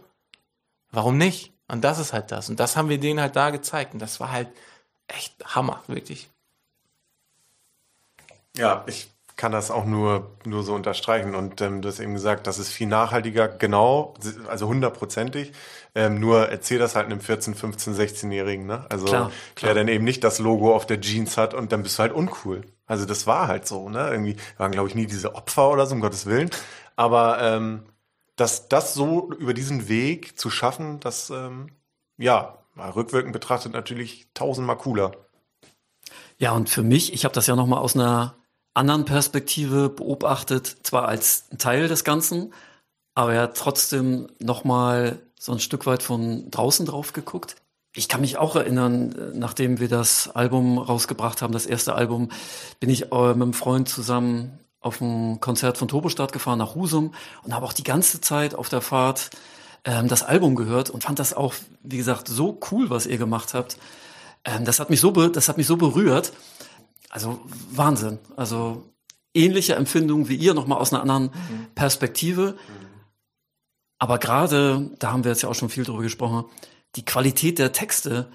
[0.92, 1.54] Warum nicht?
[1.66, 2.50] Und das ist halt das.
[2.50, 3.94] Und das haben wir denen halt da gezeigt.
[3.94, 4.50] Und das war halt
[5.08, 6.28] echt Hammer, wirklich.
[8.54, 11.34] Ja, ich kann das auch nur, nur so unterstreichen.
[11.34, 14.12] Und ähm, du hast eben gesagt, das ist viel nachhaltiger, genau,
[14.46, 15.52] also hundertprozentig.
[15.96, 18.84] Ähm, nur erzähl das halt einem 14, 15, 16-Jährigen, ne?
[18.90, 19.74] Also klar, klar.
[19.74, 22.12] der dann eben nicht das Logo auf der Jeans hat und dann bist du halt
[22.12, 22.62] uncool.
[22.86, 24.10] Also das war halt so, ne?
[24.10, 26.50] Irgendwie waren, glaube ich, nie diese Opfer oder so, um Gottes Willen.
[26.96, 27.84] Aber ähm,
[28.36, 31.68] dass das so über diesen Weg zu schaffen, das ähm,
[32.16, 35.12] ja, mal rückwirkend betrachtet natürlich tausendmal cooler.
[36.38, 38.34] Ja, und für mich, ich habe das ja nochmal aus einer
[38.74, 42.52] anderen Perspektive beobachtet, zwar als Teil des Ganzen,
[43.14, 47.56] aber er hat trotzdem nochmal so ein Stück weit von draußen drauf geguckt.
[47.94, 52.30] Ich kann mich auch erinnern, nachdem wir das Album rausgebracht haben, das erste Album,
[52.80, 57.12] bin ich äh, mit einem Freund zusammen auf ein Konzert von Turbostadt gefahren nach Husum
[57.42, 59.28] und habe auch die ganze Zeit auf der Fahrt
[59.84, 63.52] ähm, das Album gehört und fand das auch, wie gesagt, so cool, was ihr gemacht
[63.52, 63.76] habt.
[64.46, 66.32] Ähm, das hat mich so, das hat mich so berührt.
[67.10, 67.38] Also
[67.70, 68.18] Wahnsinn.
[68.34, 68.82] Also
[69.34, 71.66] ähnliche Empfindungen wie ihr, nochmal aus einer anderen mhm.
[71.74, 72.56] Perspektive.
[73.98, 76.44] Aber gerade, da haben wir jetzt ja auch schon viel drüber gesprochen,
[76.96, 78.28] die Qualität der Texte,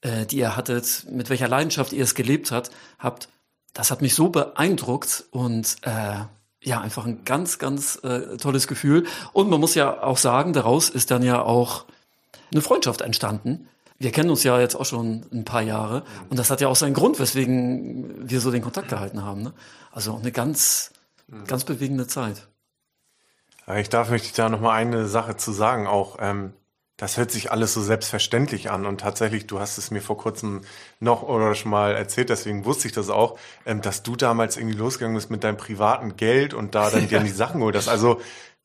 [0.00, 3.28] äh, die ihr hattet, mit welcher Leidenschaft ihr es gelebt hat, habt,
[3.74, 6.24] das hat mich so beeindruckt und äh,
[6.62, 9.06] ja, einfach ein ganz, ganz äh, tolles Gefühl.
[9.32, 11.84] Und man muss ja auch sagen, daraus ist dann ja auch
[12.50, 13.68] eine Freundschaft entstanden,
[13.98, 16.76] wir kennen uns ja jetzt auch schon ein paar Jahre und das hat ja auch
[16.76, 19.42] seinen Grund, weswegen wir so den Kontakt gehalten haben.
[19.42, 19.52] Ne?
[19.90, 20.92] Also eine ganz,
[21.46, 22.46] ganz bewegende Zeit.
[23.76, 25.86] Ich darf möchte ich da noch mal eine Sache zu sagen.
[25.86, 26.54] Auch ähm,
[26.98, 30.62] das hört sich alles so selbstverständlich an und tatsächlich, du hast es mir vor kurzem
[30.98, 34.76] noch oder schon mal erzählt, deswegen wusste ich das auch, ähm, dass du damals irgendwie
[34.76, 37.88] losgegangen bist mit deinem privaten Geld und da dann dir die Sachen geholt hast.
[37.88, 38.20] Also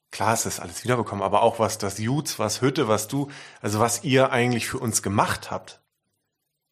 [0.10, 3.30] klar ist das alles wiederbekommen, aber auch was das Jutz, was Hütte, was du,
[3.62, 5.82] also was ihr eigentlich für uns gemacht habt,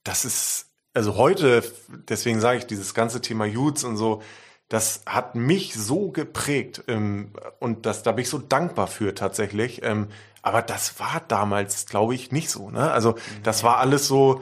[0.04, 1.64] das ist, also heute,
[2.10, 4.24] deswegen sage ich, dieses ganze Thema Jutz und so,
[4.72, 9.84] das hat mich so geprägt ähm, und das, da bin ich so dankbar für tatsächlich.
[9.84, 10.08] Ähm,
[10.44, 12.72] aber das war damals, glaube ich, nicht so.
[12.72, 12.90] Ne?
[12.90, 14.42] Also das war alles so,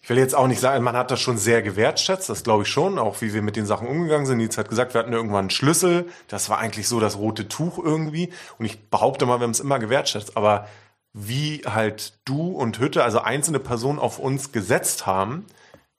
[0.00, 2.68] ich will jetzt auch nicht sagen, man hat das schon sehr gewertschätzt, das glaube ich
[2.68, 4.38] schon, auch wie wir mit den Sachen umgegangen sind.
[4.38, 7.80] Nils hat gesagt, wir hatten irgendwann einen Schlüssel, das war eigentlich so das rote Tuch
[7.82, 8.32] irgendwie.
[8.58, 10.36] Und ich behaupte mal, wir haben es immer gewertschätzt.
[10.36, 10.68] Aber
[11.12, 15.46] wie halt du und Hütte, also einzelne Personen auf uns gesetzt haben,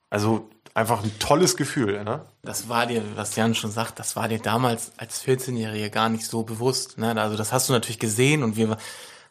[0.10, 2.06] also einfach ein tolles Gefühl.
[2.06, 2.22] Ne?
[2.46, 6.26] Das war dir, was Jan schon sagt, das war dir damals als 14-Jährige gar nicht
[6.26, 6.98] so bewusst.
[6.98, 7.20] Ne?
[7.20, 8.78] Also das hast du natürlich gesehen und wir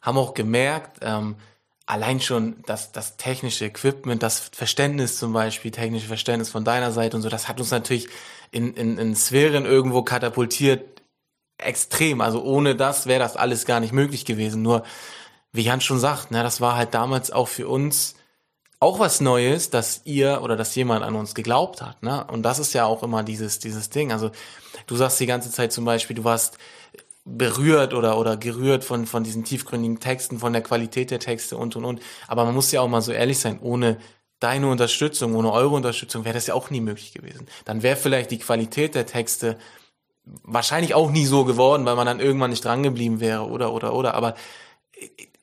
[0.02, 1.36] haben auch gemerkt, ähm,
[1.86, 7.16] allein schon das, das technische Equipment, das Verständnis zum Beispiel, technische Verständnis von deiner Seite
[7.16, 8.08] und so, das hat uns natürlich
[8.50, 11.02] in, in, in Sphären irgendwo katapultiert,
[11.58, 12.20] extrem.
[12.20, 14.62] Also ohne das wäre das alles gar nicht möglich gewesen.
[14.62, 14.82] Nur,
[15.52, 18.14] wie Jan schon sagt, ne, das war halt damals auch für uns
[18.80, 22.02] auch was Neues, dass ihr oder dass jemand an uns geglaubt hat.
[22.02, 22.24] Ne?
[22.30, 24.12] Und das ist ja auch immer dieses, dieses Ding.
[24.12, 24.30] Also
[24.86, 26.58] du sagst die ganze Zeit zum Beispiel, du warst
[27.24, 31.74] berührt oder, oder gerührt von, von diesen tiefgründigen Texten, von der Qualität der Texte und,
[31.76, 32.00] und, und.
[32.28, 33.96] Aber man muss ja auch mal so ehrlich sein, ohne
[34.40, 37.46] deine Unterstützung, ohne eure Unterstützung wäre das ja auch nie möglich gewesen.
[37.64, 39.56] Dann wäre vielleicht die Qualität der Texte
[40.42, 44.14] wahrscheinlich auch nie so geworden, weil man dann irgendwann nicht drangeblieben wäre oder, oder, oder.
[44.14, 44.34] Aber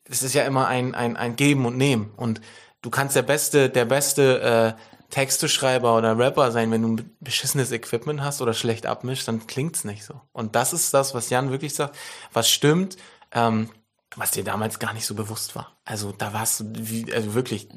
[0.05, 2.11] es ist ja immer ein, ein, ein Geben und Nehmen.
[2.15, 2.41] Und
[2.81, 7.71] du kannst der beste, der beste äh, Texteschreiber oder Rapper sein, wenn du ein beschissenes
[7.71, 10.21] Equipment hast oder schlecht abmischst, dann klingt's nicht so.
[10.31, 11.95] Und das ist das, was Jan wirklich sagt,
[12.33, 12.97] was stimmt,
[13.33, 13.69] ähm,
[14.15, 15.75] was dir damals gar nicht so bewusst war.
[15.85, 17.67] Also da warst du, wie, also wirklich,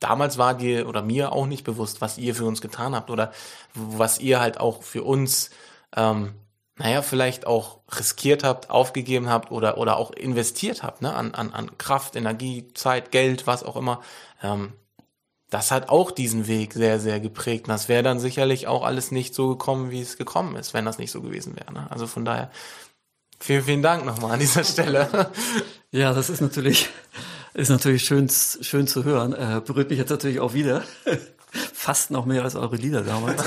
[0.00, 3.32] damals war dir oder mir auch nicht bewusst, was ihr für uns getan habt oder
[3.74, 5.50] was ihr halt auch für uns,
[5.96, 6.34] ähm,
[6.78, 11.52] naja, vielleicht auch riskiert habt, aufgegeben habt oder, oder auch investiert habt, ne, an, an,
[11.52, 14.02] an Kraft, Energie, Zeit, Geld, was auch immer.
[14.42, 14.72] Ähm,
[15.48, 17.66] das hat auch diesen Weg sehr, sehr geprägt.
[17.66, 20.84] Und das wäre dann sicherlich auch alles nicht so gekommen, wie es gekommen ist, wenn
[20.84, 21.72] das nicht so gewesen wäre.
[21.72, 21.86] Ne?
[21.90, 22.50] Also von daher,
[23.38, 25.30] vielen, vielen Dank nochmal an dieser Stelle.
[25.92, 26.90] Ja, das ist natürlich,
[27.54, 29.32] ist natürlich schön, schön zu hören.
[29.32, 30.82] Äh, berührt mich jetzt natürlich auch wieder.
[31.72, 33.42] Fast noch mehr als eure Lieder damals.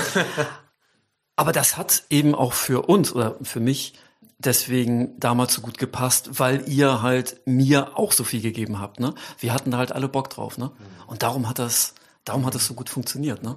[1.40, 3.94] Aber das hat eben auch für uns oder für mich
[4.36, 9.00] deswegen damals so gut gepasst, weil ihr halt mir auch so viel gegeben habt.
[9.00, 9.14] Ne?
[9.38, 10.58] Wir hatten da halt alle Bock drauf.
[10.58, 10.70] Ne?
[11.06, 13.42] Und darum hat das, darum hat das so gut funktioniert.
[13.42, 13.56] Ne?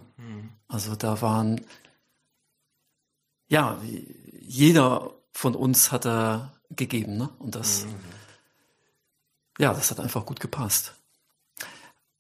[0.69, 1.59] Also da waren,
[3.49, 3.77] ja,
[4.39, 7.17] jeder von uns hat da gegeben.
[7.17, 7.31] Ne?
[7.38, 7.86] Und das,
[9.59, 10.93] ja, das hat einfach gut gepasst.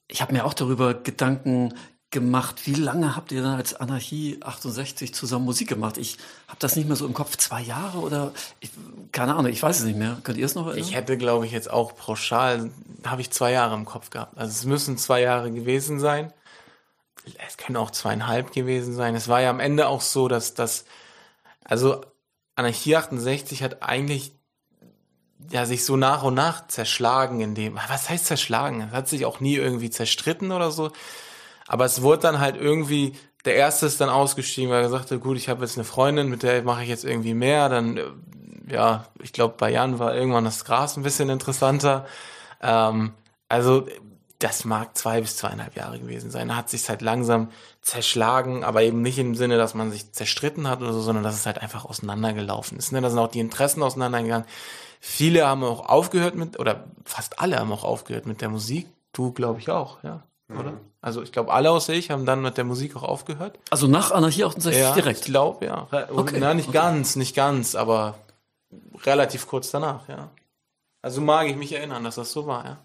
[0.09, 1.73] Ich habe mir auch darüber Gedanken
[2.13, 2.65] gemacht.
[2.65, 5.97] Wie lange habt ihr dann als Anarchie 68 zusammen Musik gemacht?
[5.97, 7.35] Ich habe das nicht mehr so im Kopf.
[7.35, 8.71] Zwei Jahre oder ich,
[9.11, 10.17] keine Ahnung, ich weiß es nicht mehr.
[10.23, 10.87] Könnt ihr es noch erinnern?
[10.87, 12.71] Ich hätte, glaube ich, jetzt auch pauschal,
[13.05, 14.37] habe ich zwei Jahre im Kopf gehabt.
[14.37, 16.31] Also es müssen zwei Jahre gewesen sein.
[17.45, 19.15] Es können auch zweieinhalb gewesen sein.
[19.15, 20.85] Es war ja am Ende auch so, dass das,
[21.63, 22.01] also
[22.55, 24.33] Anarchie 68 hat eigentlich
[25.51, 28.81] ja, sich so nach und nach zerschlagen in dem, was heißt zerschlagen?
[28.81, 30.91] Es hat sich auch nie irgendwie zerstritten oder so,
[31.73, 33.13] aber es wurde dann halt irgendwie,
[33.45, 36.43] der erste ist dann ausgestiegen, weil er sagte, gut, ich habe jetzt eine Freundin, mit
[36.43, 37.67] der mache ich jetzt irgendwie mehr.
[37.67, 38.03] Dann, äh,
[38.69, 42.05] ja, ich glaube, bei Jan war irgendwann das Gras ein bisschen interessanter.
[42.61, 43.13] Ähm,
[43.49, 43.87] also
[44.37, 46.49] das mag zwei bis zweieinhalb Jahre gewesen sein.
[46.49, 47.49] Da hat sich halt langsam
[47.81, 51.33] zerschlagen, aber eben nicht im Sinne, dass man sich zerstritten hat oder so, sondern dass
[51.33, 52.91] es halt einfach auseinandergelaufen ist.
[52.91, 53.01] Ne?
[53.01, 54.45] Da sind auch die Interessen auseinandergegangen.
[54.99, 58.85] Viele haben auch aufgehört mit, oder fast alle haben auch aufgehört mit der Musik.
[59.11, 60.79] Du, glaube ich, auch, ja oder?
[61.03, 63.59] Also ich glaube, alle außer ich haben dann mit der Musik auch aufgehört.
[63.69, 65.19] Also nach Anarchie 68 ja, direkt?
[65.19, 65.87] Ich glaube, ja.
[66.09, 66.37] Okay.
[66.39, 66.77] Na, nicht okay.
[66.77, 68.15] ganz, nicht ganz, aber
[69.03, 70.29] relativ kurz danach, ja.
[71.01, 72.77] Also mag ich mich erinnern, dass das so war, ja.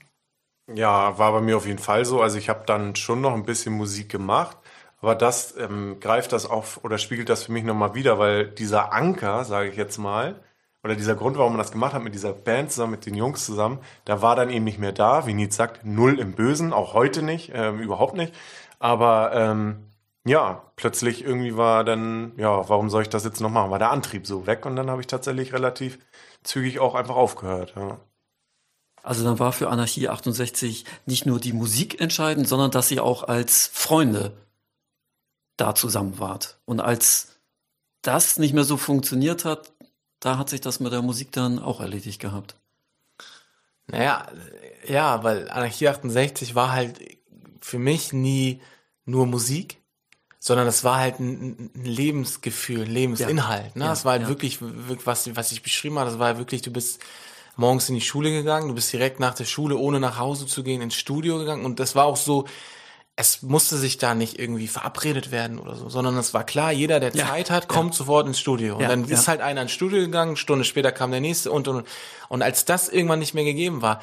[0.75, 2.21] Ja, war bei mir auf jeden Fall so.
[2.21, 4.57] Also ich habe dann schon noch ein bisschen Musik gemacht,
[5.01, 8.93] aber das ähm, greift das auf oder spiegelt das für mich nochmal wieder, weil dieser
[8.93, 10.35] Anker, sage ich jetzt mal,
[10.89, 13.45] oder dieser Grund, warum man das gemacht hat mit dieser Band zusammen, mit den Jungs
[13.45, 16.95] zusammen, da war dann eben nicht mehr da, wie Nietz sagt, null im Bösen, auch
[16.95, 18.34] heute nicht, ähm, überhaupt nicht.
[18.78, 19.91] Aber ähm,
[20.24, 23.70] ja, plötzlich irgendwie war dann, ja, warum soll ich das jetzt noch machen?
[23.70, 25.99] War der Antrieb so weg und dann habe ich tatsächlich relativ
[26.43, 27.74] zügig auch einfach aufgehört.
[27.76, 27.99] Ja.
[29.03, 33.24] Also dann war für Anarchie 68 nicht nur die Musik entscheidend, sondern dass ihr auch
[33.24, 34.32] als Freunde
[35.59, 36.59] da zusammen wart.
[36.64, 37.39] Und als
[38.01, 39.72] das nicht mehr so funktioniert hat,
[40.21, 42.57] da hat sich das mit der Musik dann auch erledigt gehabt.
[43.87, 44.27] Naja,
[44.87, 47.01] ja, weil Anarchie 68 war halt
[47.61, 48.61] für mich nie
[49.05, 49.81] nur Musik,
[50.39, 53.77] sondern es war halt ein, ein Lebensgefühl, ein Lebensinhalt.
[53.77, 53.85] Ne?
[53.85, 54.29] Ja, es war halt ja.
[54.29, 57.01] wirklich, wirklich, was, was ich beschrieben habe, das war halt wirklich, du bist
[57.57, 60.62] morgens in die Schule gegangen, du bist direkt nach der Schule, ohne nach Hause zu
[60.62, 62.47] gehen, ins Studio gegangen und das war auch so,
[63.21, 67.01] es musste sich da nicht irgendwie verabredet werden oder so, sondern es war klar, jeder,
[67.01, 67.99] der ja, Zeit hat, kommt ja.
[67.99, 68.77] sofort ins Studio.
[68.77, 71.66] Und ja, dann ist halt einer ins Studio gegangen, Stunde später kam der nächste und,
[71.66, 71.85] und,
[72.29, 74.01] und als das irgendwann nicht mehr gegeben war,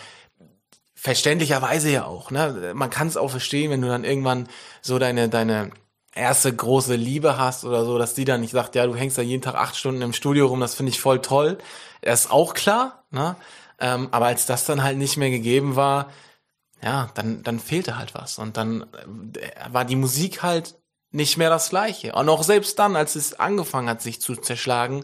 [0.95, 2.73] verständlicherweise ja auch, ne?
[2.75, 4.49] Man kann es auch verstehen, wenn du dann irgendwann
[4.81, 5.71] so deine, deine
[6.13, 9.21] erste große Liebe hast oder so, dass die dann nicht sagt, ja, du hängst da
[9.21, 11.57] jeden Tag acht Stunden im Studio rum, das finde ich voll toll.
[12.01, 13.37] Das ist auch klar, ne?
[13.79, 16.09] Ähm, aber als das dann halt nicht mehr gegeben war,
[16.85, 18.37] ja, dann, dann fehlte halt was.
[18.37, 20.75] Und dann äh, war die Musik halt
[21.11, 22.13] nicht mehr das Gleiche.
[22.13, 25.03] Und auch selbst dann, als es angefangen hat, sich zu zerschlagen,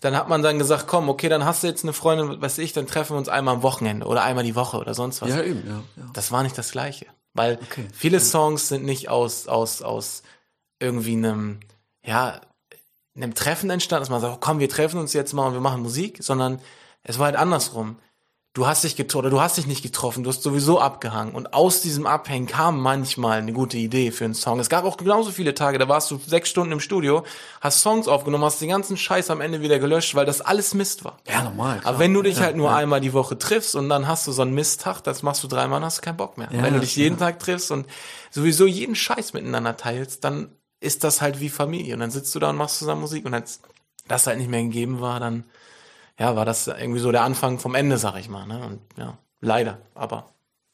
[0.00, 2.72] dann hat man dann gesagt, komm, okay, dann hast du jetzt eine Freundin, weiß ich,
[2.74, 5.30] dann treffen wir uns einmal am Wochenende oder einmal die Woche oder sonst was.
[5.30, 5.82] Ja, eben, ja.
[5.96, 6.10] ja.
[6.12, 7.06] Das war nicht das Gleiche.
[7.34, 7.88] Weil okay.
[7.92, 10.22] viele Songs sind nicht aus, aus, aus
[10.78, 11.58] irgendwie einem,
[12.04, 12.40] ja,
[13.16, 15.82] einem Treffen entstanden, dass man sagt, komm, wir treffen uns jetzt mal und wir machen
[15.82, 16.60] Musik, sondern
[17.02, 17.96] es war halt andersrum
[18.56, 21.34] du hast dich getroffen oder du hast dich nicht getroffen, du hast sowieso abgehangen.
[21.34, 24.58] Und aus diesem Abhängen kam manchmal eine gute Idee für einen Song.
[24.60, 27.22] Es gab auch genauso viele Tage, da warst du sechs Stunden im Studio,
[27.60, 31.04] hast Songs aufgenommen, hast den ganzen Scheiß am Ende wieder gelöscht, weil das alles Mist
[31.04, 31.18] war.
[31.28, 31.80] Ja, normal.
[31.80, 31.90] Klar.
[31.90, 32.76] Aber wenn du dich ja, halt nur ja.
[32.76, 35.82] einmal die Woche triffst und dann hast du so einen Misttag, das machst du dreimal,
[35.82, 36.48] hast du keinen Bock mehr.
[36.50, 37.86] Ja, wenn du dich jeden Tag triffst und
[38.30, 40.48] sowieso jeden Scheiß miteinander teilst, dann
[40.80, 41.92] ist das halt wie Familie.
[41.92, 43.60] Und dann sitzt du da und machst zusammen Musik und als
[44.08, 45.44] das halt nicht mehr gegeben war, dann
[46.18, 48.46] ja, war das irgendwie so der Anfang vom Ende, sag ich mal.
[48.46, 48.64] Ne?
[48.64, 49.78] Und ja, leider.
[49.94, 50.30] Aber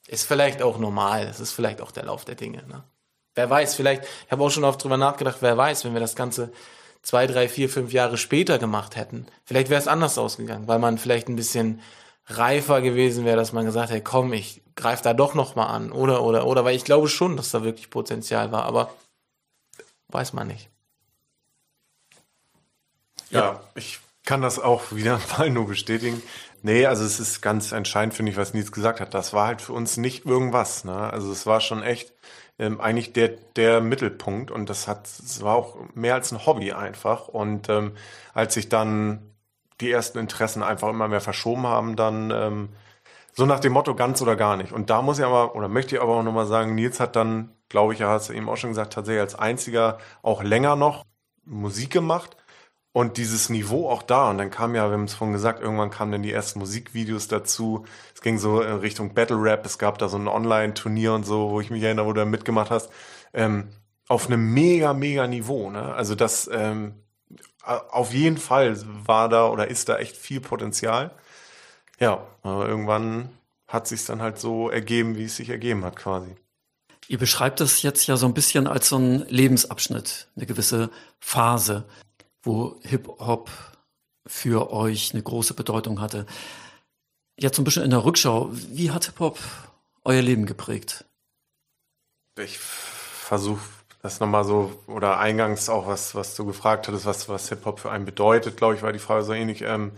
[0.07, 1.27] ist vielleicht auch normal.
[1.27, 2.63] Es ist vielleicht auch der Lauf der Dinge.
[2.69, 2.85] Ne?
[3.35, 6.17] Wer weiß, vielleicht, ich habe auch schon oft drüber nachgedacht, wer weiß, wenn wir das
[6.17, 6.53] Ganze
[7.03, 10.99] zwei, drei, vier, fünf Jahre später gemacht hätten, vielleicht wäre es anders ausgegangen, weil man
[10.99, 11.81] vielleicht ein bisschen
[12.27, 15.91] reifer gewesen wäre, dass man gesagt hätte, komm, ich greife da doch noch mal an
[15.91, 18.95] oder oder oder, weil ich glaube schon, dass da wirklich Potenzial war, aber
[20.09, 20.69] weiß man nicht.
[23.31, 26.23] Ja, ich kann das auch wieder mal nur bestätigen.
[26.63, 29.15] Nee, also es ist ganz entscheidend, finde ich, was Nils gesagt hat.
[29.15, 30.85] Das war halt für uns nicht irgendwas.
[30.85, 30.95] Ne?
[30.95, 32.13] Also es war schon echt
[32.59, 36.73] ähm, eigentlich der, der Mittelpunkt und das hat, es war auch mehr als ein Hobby
[36.73, 37.29] einfach.
[37.29, 37.93] Und ähm,
[38.35, 39.35] als sich dann
[39.81, 42.69] die ersten Interessen einfach immer mehr verschoben haben, dann ähm,
[43.33, 44.73] so nach dem Motto ganz oder gar nicht.
[44.73, 47.51] Und da muss ich aber, oder möchte ich aber auch nochmal sagen, Nils hat dann,
[47.69, 51.05] glaube ich, ja, hast du eben auch schon gesagt, tatsächlich als einziger auch länger noch
[51.45, 52.37] Musik gemacht.
[52.93, 55.91] Und dieses Niveau auch da, und dann kam ja, wir haben es vorhin gesagt, irgendwann
[55.91, 57.87] kamen dann die ersten Musikvideos dazu.
[58.15, 61.51] Es ging so in Richtung Battle Rap, es gab da so ein Online-Turnier und so,
[61.51, 62.91] wo ich mich erinnere, wo du da mitgemacht hast.
[63.33, 63.69] Ähm,
[64.09, 65.71] auf einem mega, mega Niveau.
[65.71, 65.95] Ne?
[65.95, 66.95] Also das ähm,
[67.63, 68.77] auf jeden Fall
[69.07, 71.13] war da oder ist da echt viel Potenzial.
[71.99, 73.31] Ja, aber irgendwann
[73.69, 76.35] hat sich dann halt so ergeben, wie es sich ergeben hat, quasi.
[77.09, 80.91] Ihr beschreibt das jetzt ja so ein bisschen als so ein Lebensabschnitt, eine gewisse
[81.21, 81.85] Phase
[82.43, 83.51] wo Hip-Hop
[84.27, 86.27] für euch eine große Bedeutung hatte.
[87.39, 89.39] Jetzt so ein bisschen in der Rückschau, wie hat Hip-Hop
[90.05, 91.05] euer Leben geprägt?
[92.39, 93.63] Ich versuche
[94.03, 97.91] das nochmal so, oder eingangs auch, was, was du gefragt hattest, was, was Hip-Hop für
[97.91, 99.63] einen bedeutet, glaube ich, war die Frage so ähnlich.
[99.63, 99.93] Ähm,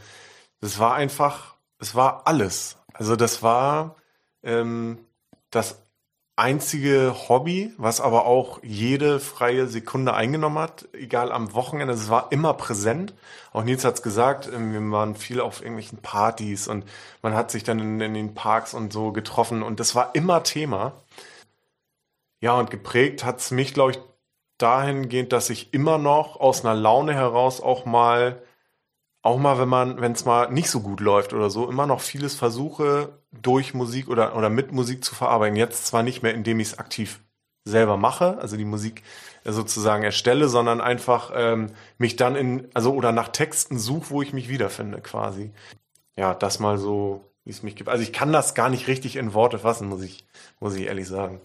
[0.61, 2.77] das war einfach, es war alles.
[2.93, 3.97] Also das war
[4.43, 4.99] ähm,
[5.51, 5.84] das
[6.37, 12.33] einzige Hobby, was aber auch jede freie Sekunde eingenommen hat, egal am Wochenende, es war
[12.33, 13.15] immer präsent.
[13.53, 16.85] Auch Nils hat's gesagt, ähm, wir waren viel auf irgendwelchen Partys und
[17.23, 20.43] man hat sich dann in, in den Parks und so getroffen und das war immer
[20.43, 20.93] Thema.
[22.41, 23.99] Ja, und geprägt hat's mich, glaube ich,
[24.59, 28.43] dahingehend, dass ich immer noch aus einer Laune heraus auch mal
[29.23, 32.01] auch mal, wenn man, wenn es mal nicht so gut läuft oder so, immer noch
[32.03, 35.57] vieles versuche, durch Musik oder, oder mit Musik zu verarbeiten.
[35.57, 37.21] Jetzt zwar nicht mehr, indem ich es aktiv
[37.65, 39.03] selber mache, also die Musik
[39.45, 44.33] sozusagen erstelle, sondern einfach ähm, mich dann in, also oder nach Texten suche, wo ich
[44.33, 45.51] mich wiederfinde, quasi.
[46.17, 47.89] Ja, das mal so, wie es mich gibt.
[47.89, 50.27] Also ich kann das gar nicht richtig in Worte fassen, muss ich,
[50.61, 51.41] muss ich ehrlich sagen.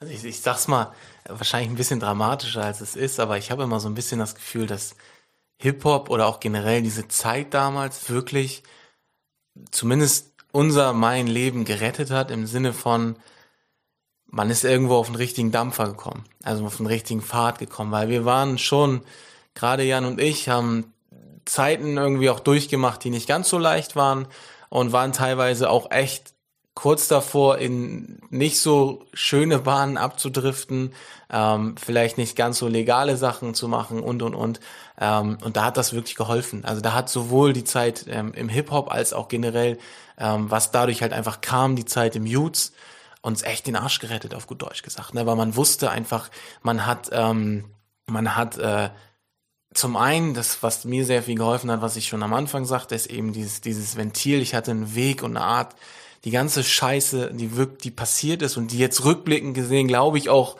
[0.00, 0.92] Also ich, ich sag's mal,
[1.28, 4.34] wahrscheinlich ein bisschen dramatischer als es ist, aber ich habe immer so ein bisschen das
[4.34, 4.94] Gefühl, dass
[5.60, 8.62] Hip-Hop oder auch generell diese Zeit damals wirklich
[9.70, 13.16] zumindest unser, mein Leben gerettet hat im Sinne von,
[14.26, 18.08] man ist irgendwo auf den richtigen Dampfer gekommen, also auf den richtigen Pfad gekommen, weil
[18.08, 19.02] wir waren schon,
[19.54, 20.92] gerade Jan und ich haben
[21.44, 24.28] Zeiten irgendwie auch durchgemacht, die nicht ganz so leicht waren
[24.68, 26.34] und waren teilweise auch echt
[26.74, 30.94] kurz davor, in nicht so schöne Bahnen abzudriften,
[31.28, 34.60] ähm, vielleicht nicht ganz so legale Sachen zu machen und und und.
[35.00, 36.64] Ähm, und da hat das wirklich geholfen.
[36.64, 39.78] Also da hat sowohl die Zeit ähm, im Hip-Hop als auch generell,
[40.18, 42.72] ähm, was dadurch halt einfach kam, die Zeit im Youths,
[43.20, 45.14] uns echt den Arsch gerettet, auf gut Deutsch gesagt.
[45.14, 45.26] Ne?
[45.26, 46.30] Weil man wusste einfach,
[46.62, 47.64] man hat, ähm,
[48.06, 48.90] man hat äh,
[49.74, 52.94] zum einen, das, was mir sehr viel geholfen hat, was ich schon am Anfang sagte,
[52.94, 54.40] ist eben dieses, dieses Ventil.
[54.40, 55.74] Ich hatte einen Weg und eine Art,
[56.24, 60.28] die ganze Scheiße, die wirkt, die passiert ist und die jetzt rückblickend gesehen, glaube ich,
[60.28, 60.56] auch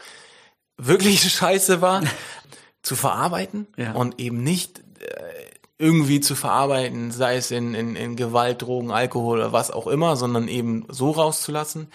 [0.77, 2.03] wirklich Scheiße war,
[2.83, 3.93] zu verarbeiten ja.
[3.93, 5.38] und eben nicht äh,
[5.79, 10.17] irgendwie zu verarbeiten, sei es in, in, in Gewalt, Drogen, Alkohol oder was auch immer,
[10.17, 11.89] sondern eben so rauszulassen.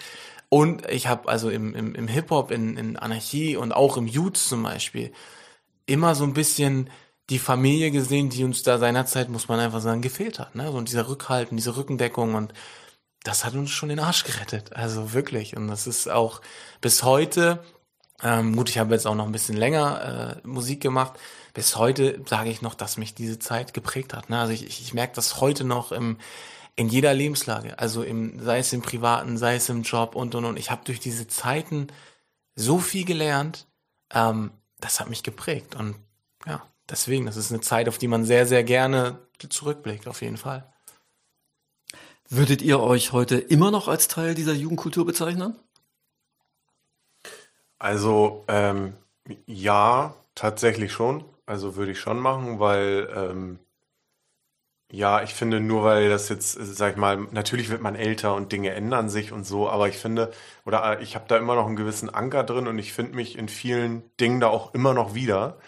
[0.48, 4.36] Und ich habe also im, im, im Hip-Hop, in, in Anarchie und auch im Youth
[4.36, 5.12] zum Beispiel
[5.86, 6.90] immer so ein bisschen
[7.30, 10.54] die Familie gesehen, die uns da seinerzeit, muss man einfach sagen, gefehlt hat.
[10.54, 10.70] Ne?
[10.70, 12.52] So und dieser Rückhalten, diese Rückendeckung und
[13.24, 14.74] das hat uns schon den Arsch gerettet.
[14.74, 15.56] Also wirklich.
[15.56, 16.42] Und das ist auch
[16.80, 17.64] bis heute,
[18.22, 21.18] ähm, gut, ich habe jetzt auch noch ein bisschen länger äh, Musik gemacht.
[21.54, 24.28] Bis heute sage ich noch, dass mich diese Zeit geprägt hat.
[24.28, 24.38] Ne?
[24.38, 26.18] Also ich, ich, ich merke das heute noch im,
[26.74, 27.78] in jeder Lebenslage.
[27.78, 30.58] Also im, sei es im Privaten, sei es im Job und und und.
[30.58, 31.86] Ich habe durch diese Zeiten
[32.56, 33.68] so viel gelernt.
[34.12, 34.50] Ähm,
[34.80, 35.76] das hat mich geprägt.
[35.76, 35.94] Und
[36.44, 40.36] ja, deswegen, das ist eine Zeit, auf die man sehr, sehr gerne zurückblickt, auf jeden
[40.36, 40.70] Fall.
[42.28, 45.56] Würdet ihr euch heute immer noch als Teil dieser Jugendkultur bezeichnen?
[47.78, 48.94] Also ähm,
[49.46, 51.24] ja, tatsächlich schon.
[51.46, 53.58] Also würde ich schon machen, weil ähm,
[54.90, 58.52] ja, ich finde nur, weil das jetzt, sag ich mal, natürlich wird man älter und
[58.52, 60.32] Dinge ändern sich und so, aber ich finde,
[60.64, 63.48] oder ich habe da immer noch einen gewissen Anker drin und ich finde mich in
[63.48, 65.58] vielen Dingen da auch immer noch wieder.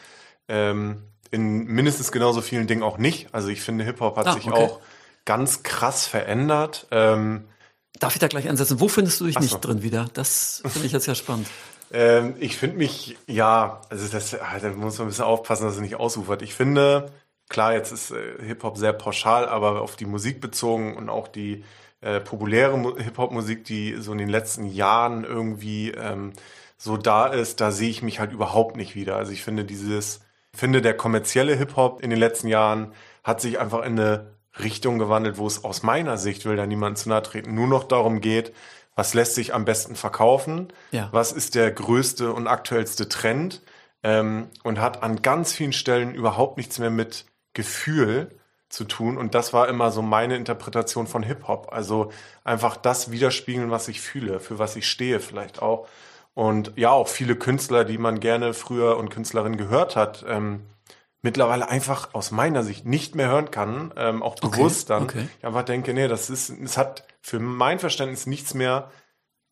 [0.48, 3.28] Ähm, in mindestens genauso vielen Dingen auch nicht.
[3.32, 4.56] Also ich finde, Hip-Hop hat ah, sich okay.
[4.56, 4.80] auch
[5.24, 6.86] ganz krass verändert.
[6.92, 7.48] Ähm,
[7.98, 8.78] Darf ich da gleich ansetzen?
[8.78, 10.08] Wo findest du dich nicht drin wieder?
[10.14, 11.48] Das finde ich jetzt ja spannend.
[11.90, 15.76] Ähm, ich finde mich, ja, also das, ah, da muss man ein bisschen aufpassen, dass
[15.76, 16.42] es nicht ausufert.
[16.42, 17.12] Ich finde,
[17.48, 21.64] klar, jetzt ist äh, Hip-Hop sehr pauschal, aber auf die Musik bezogen und auch die
[22.00, 26.32] äh, populäre Hip-Hop-Musik, die so in den letzten Jahren irgendwie ähm,
[26.78, 29.16] so da ist, da sehe ich mich halt überhaupt nicht wieder.
[29.16, 30.20] Also ich finde dieses,
[30.52, 32.92] finde der kommerzielle Hip-Hop in den letzten Jahren
[33.24, 36.98] hat sich einfach in eine Richtung gewandelt, wo es aus meiner Sicht, will da niemand
[36.98, 38.52] zu nahe treten, nur noch darum geht,
[38.96, 41.08] was lässt sich am besten verkaufen, Ja.
[41.12, 43.62] was ist der größte und aktuellste Trend
[44.02, 48.30] ähm, und hat an ganz vielen Stellen überhaupt nichts mehr mit Gefühl
[48.68, 49.16] zu tun.
[49.16, 51.68] Und das war immer so meine Interpretation von Hip-Hop.
[51.72, 52.10] Also
[52.42, 55.86] einfach das widerspiegeln, was ich fühle, für was ich stehe vielleicht auch.
[56.34, 60.62] Und ja, auch viele Künstler, die man gerne früher und Künstlerinnen gehört hat, ähm,
[61.22, 65.04] mittlerweile einfach aus meiner Sicht nicht mehr hören kann, ähm, auch Okay, bewusst dann.
[65.04, 65.28] okay.
[65.38, 68.88] Ich einfach denke, nee, das ist, es hat für mein Verständnis nichts mehr,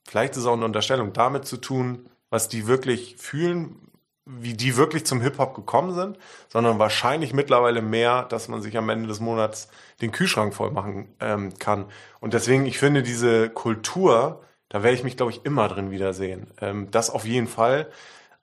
[0.07, 3.91] vielleicht ist es auch eine Unterstellung, damit zu tun, was die wirklich fühlen,
[4.25, 6.17] wie die wirklich zum Hip-Hop gekommen sind,
[6.49, 9.69] sondern wahrscheinlich mittlerweile mehr, dass man sich am Ende des Monats
[10.01, 11.87] den Kühlschrank voll machen ähm, kann.
[12.21, 16.47] Und deswegen, ich finde diese Kultur, da werde ich mich, glaube ich, immer drin wiedersehen.
[16.61, 17.91] Ähm, das auf jeden Fall.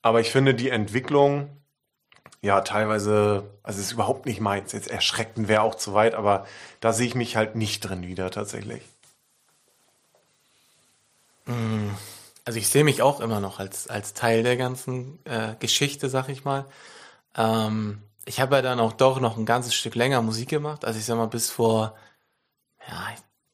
[0.02, 1.50] Aber ich finde die Entwicklung,
[2.42, 4.74] ja, teilweise, also es ist überhaupt nicht meins.
[4.74, 6.46] Jetzt erschreckend wäre auch zu weit, aber
[6.82, 8.91] da sehe ich mich halt nicht drin wieder tatsächlich.
[12.46, 16.30] Also ich sehe mich auch immer noch als, als Teil der ganzen äh, Geschichte, sag
[16.30, 16.66] ich mal.
[17.36, 20.86] Ähm, ich habe ja dann auch doch noch ein ganzes Stück länger Musik gemacht.
[20.86, 21.96] Also ich sag mal, bis vor
[22.88, 23.08] ja,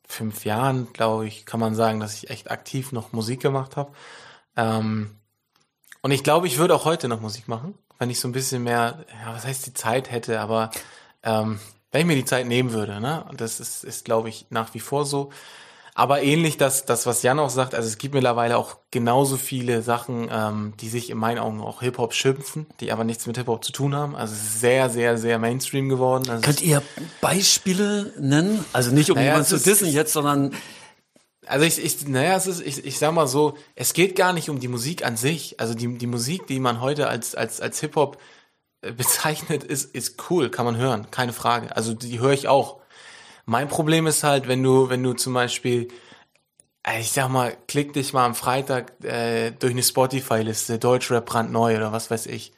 [0.07, 3.91] fünf Jahren, glaube ich, kann man sagen, dass ich echt aktiv noch Musik gemacht habe.
[4.55, 5.17] Ähm,
[6.01, 8.63] und ich glaube, ich würde auch heute noch Musik machen, wenn ich so ein bisschen
[8.63, 10.71] mehr, ja, was heißt die Zeit hätte, aber
[11.23, 11.59] ähm,
[11.91, 13.25] wenn ich mir die Zeit nehmen würde, ne?
[13.29, 15.31] Und das ist, ist glaube ich, nach wie vor so.
[15.99, 19.81] Aber ähnlich das, das, was Jan auch sagt, also es gibt mittlerweile auch genauso viele
[19.81, 23.65] Sachen, ähm, die sich in meinen Augen auch Hip-Hop schimpfen, die aber nichts mit Hip-Hop
[23.65, 24.15] zu tun haben.
[24.15, 26.29] Also es ist sehr, sehr, sehr Mainstream geworden.
[26.29, 26.83] Also Könnt ihr
[27.19, 28.63] Beispiele nennen?
[28.73, 30.53] Also nicht um Naja, jemanden zu dissen jetzt, sondern
[31.47, 34.51] Also ich, ich naja, es ist, ich, ich sag mal so, es geht gar nicht
[34.51, 35.59] um die Musik an sich.
[35.59, 38.19] Also die, die Musik, die man heute als, als, als Hip-Hop
[38.81, 41.75] äh, bezeichnet, ist, ist cool, kann man hören, keine Frage.
[41.75, 42.81] Also die höre ich auch.
[43.49, 45.87] Mein Problem ist halt, wenn du, wenn du zum Beispiel,
[46.83, 51.77] äh, ich sag mal, klick dich mal am Freitag äh, durch eine Spotify-Liste, Deutschrap brandneu
[51.77, 52.51] oder was weiß ich.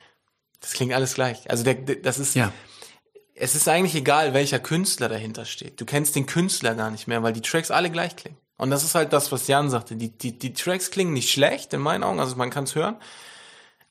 [0.61, 1.47] Das klingt alles gleich.
[1.49, 2.51] Also der, der, das ist, ja.
[3.35, 5.79] es ist eigentlich egal, welcher Künstler dahinter steht.
[5.79, 8.37] Du kennst den Künstler gar nicht mehr, weil die Tracks alle gleich klingen.
[8.57, 9.95] Und das ist halt das, was Jan sagte.
[9.95, 12.97] Die, die, die Tracks klingen nicht schlecht, in meinen Augen, also man kann es hören.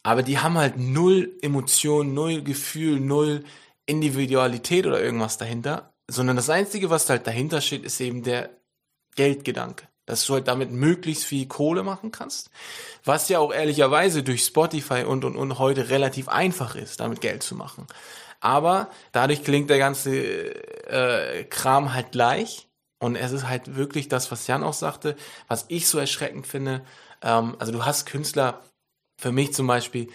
[0.03, 3.45] Aber die haben halt null Emotion, null Gefühl, null
[3.87, 5.95] Individualität oder irgendwas dahinter.
[6.11, 8.51] Sondern das Einzige, was halt dahinter steht, ist eben der
[9.15, 9.87] Geldgedanke.
[10.07, 12.51] Dass du halt damit möglichst viel Kohle machen kannst.
[13.05, 17.43] Was ja auch ehrlicherweise durch Spotify und und und heute relativ einfach ist, damit Geld
[17.43, 17.87] zu machen.
[18.41, 20.15] Aber dadurch klingt der ganze
[20.87, 22.69] äh, Kram halt gleich.
[23.01, 26.85] Und es ist halt wirklich das, was Jan auch sagte, was ich so erschreckend finde.
[27.23, 28.63] Ähm, also du hast Künstler,
[29.21, 30.09] für mich zum Beispiel,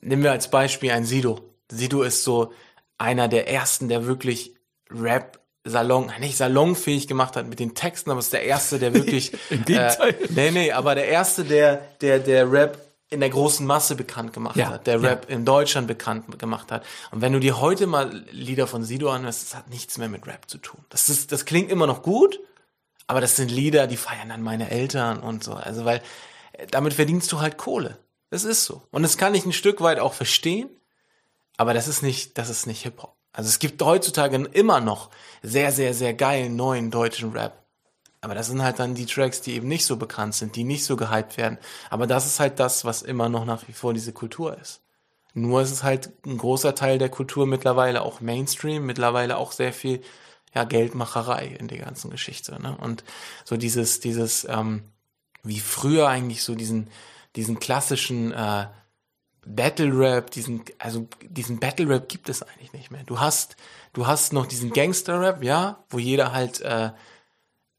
[0.00, 1.54] nehmen wir als Beispiel ein Sido.
[1.70, 2.52] Sido ist so
[2.98, 4.54] einer der ersten, der wirklich
[4.94, 9.32] Rap Salon, nicht salonfähig gemacht hat mit den Texten, aber ist der erste, der wirklich.
[9.50, 10.10] Im Gegenteil.
[10.10, 12.78] Äh, nee, nee, aber der erste, der, der, der Rap
[13.10, 15.10] in der großen Masse bekannt gemacht Ja, hat, der ja.
[15.10, 16.84] Rap in Deutschland bekannt gemacht hat.
[17.10, 20.26] Und wenn du dir heute mal Lieder von Sido anhörst, das hat nichts mehr mit
[20.26, 20.82] Rap zu tun.
[20.88, 22.40] Das ist, das klingt immer noch gut,
[23.06, 25.52] aber das sind Lieder, die feiern dann meine Eltern und so.
[25.52, 26.02] Also, weil
[26.52, 27.98] äh, damit verdienst du halt Kohle.
[28.30, 28.82] Das ist so.
[28.90, 30.70] Und das kann ich ein Stück weit auch verstehen,
[31.58, 33.14] aber das ist nicht, das ist nicht Hip-Hop.
[33.32, 35.10] Also es gibt heutzutage immer noch
[35.42, 37.62] sehr, sehr, sehr geilen neuen deutschen Rap.
[38.20, 40.84] Aber das sind halt dann die Tracks, die eben nicht so bekannt sind, die nicht
[40.84, 41.58] so gehypt werden.
[41.90, 44.80] Aber das ist halt das, was immer noch nach wie vor diese Kultur ist.
[45.34, 49.72] Nur ist es halt ein großer Teil der Kultur mittlerweile auch Mainstream, mittlerweile auch sehr
[49.72, 50.02] viel
[50.54, 52.60] ja, Geldmacherei in der ganzen Geschichte.
[52.60, 52.76] Ne?
[52.76, 53.02] Und
[53.44, 54.84] so dieses, dieses, ähm,
[55.42, 56.88] wie früher eigentlich so diesen,
[57.34, 58.66] diesen klassischen äh,
[59.44, 63.02] Battle Rap, diesen, also diesen Battle Rap gibt es eigentlich nicht mehr.
[63.04, 63.56] Du hast,
[63.92, 66.90] du hast noch diesen Gangster Rap, ja, wo jeder halt äh,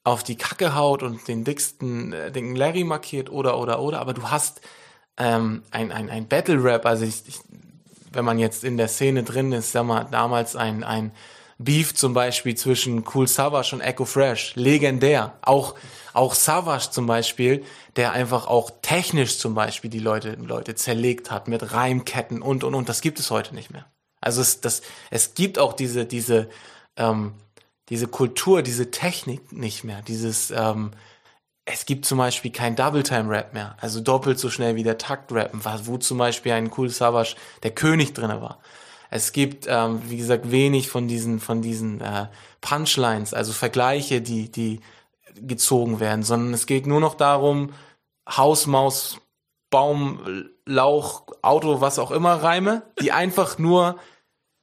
[0.03, 4.13] auf die Kacke haut und den dicksten, äh, den Larry markiert oder oder oder, aber
[4.13, 4.61] du hast
[5.17, 7.39] ähm, ein, ein, ein Battle Rap, also ich, ich,
[8.11, 11.11] wenn man jetzt in der Szene drin ist, sag mal, damals ein, ein
[11.57, 15.37] Beef zum Beispiel zwischen Cool Savage und Echo Fresh, legendär.
[15.41, 15.75] Auch,
[16.13, 17.63] auch Savage zum Beispiel,
[17.95, 22.75] der einfach auch technisch zum Beispiel die Leute, Leute zerlegt hat mit Reimketten und und
[22.75, 23.85] und, das gibt es heute nicht mehr.
[24.21, 26.49] Also es, das, es gibt auch diese, diese,
[26.95, 27.33] ähm,
[27.89, 30.91] diese Kultur, diese Technik nicht mehr, dieses, ähm,
[31.65, 35.97] es gibt zum Beispiel kein Double-Time-Rap mehr, also doppelt so schnell wie der Takt-Rappen, wo
[35.97, 38.59] zum Beispiel ein Cool Savage der König drinne war.
[39.09, 42.27] Es gibt, ähm, wie gesagt, wenig von diesen, von diesen äh,
[42.61, 44.79] Punchlines, also Vergleiche, die, die
[45.35, 47.73] gezogen werden, sondern es geht nur noch darum,
[48.29, 49.19] Haus, Maus,
[49.69, 53.97] Baum, Lauch, Auto, was auch immer Reime, die einfach nur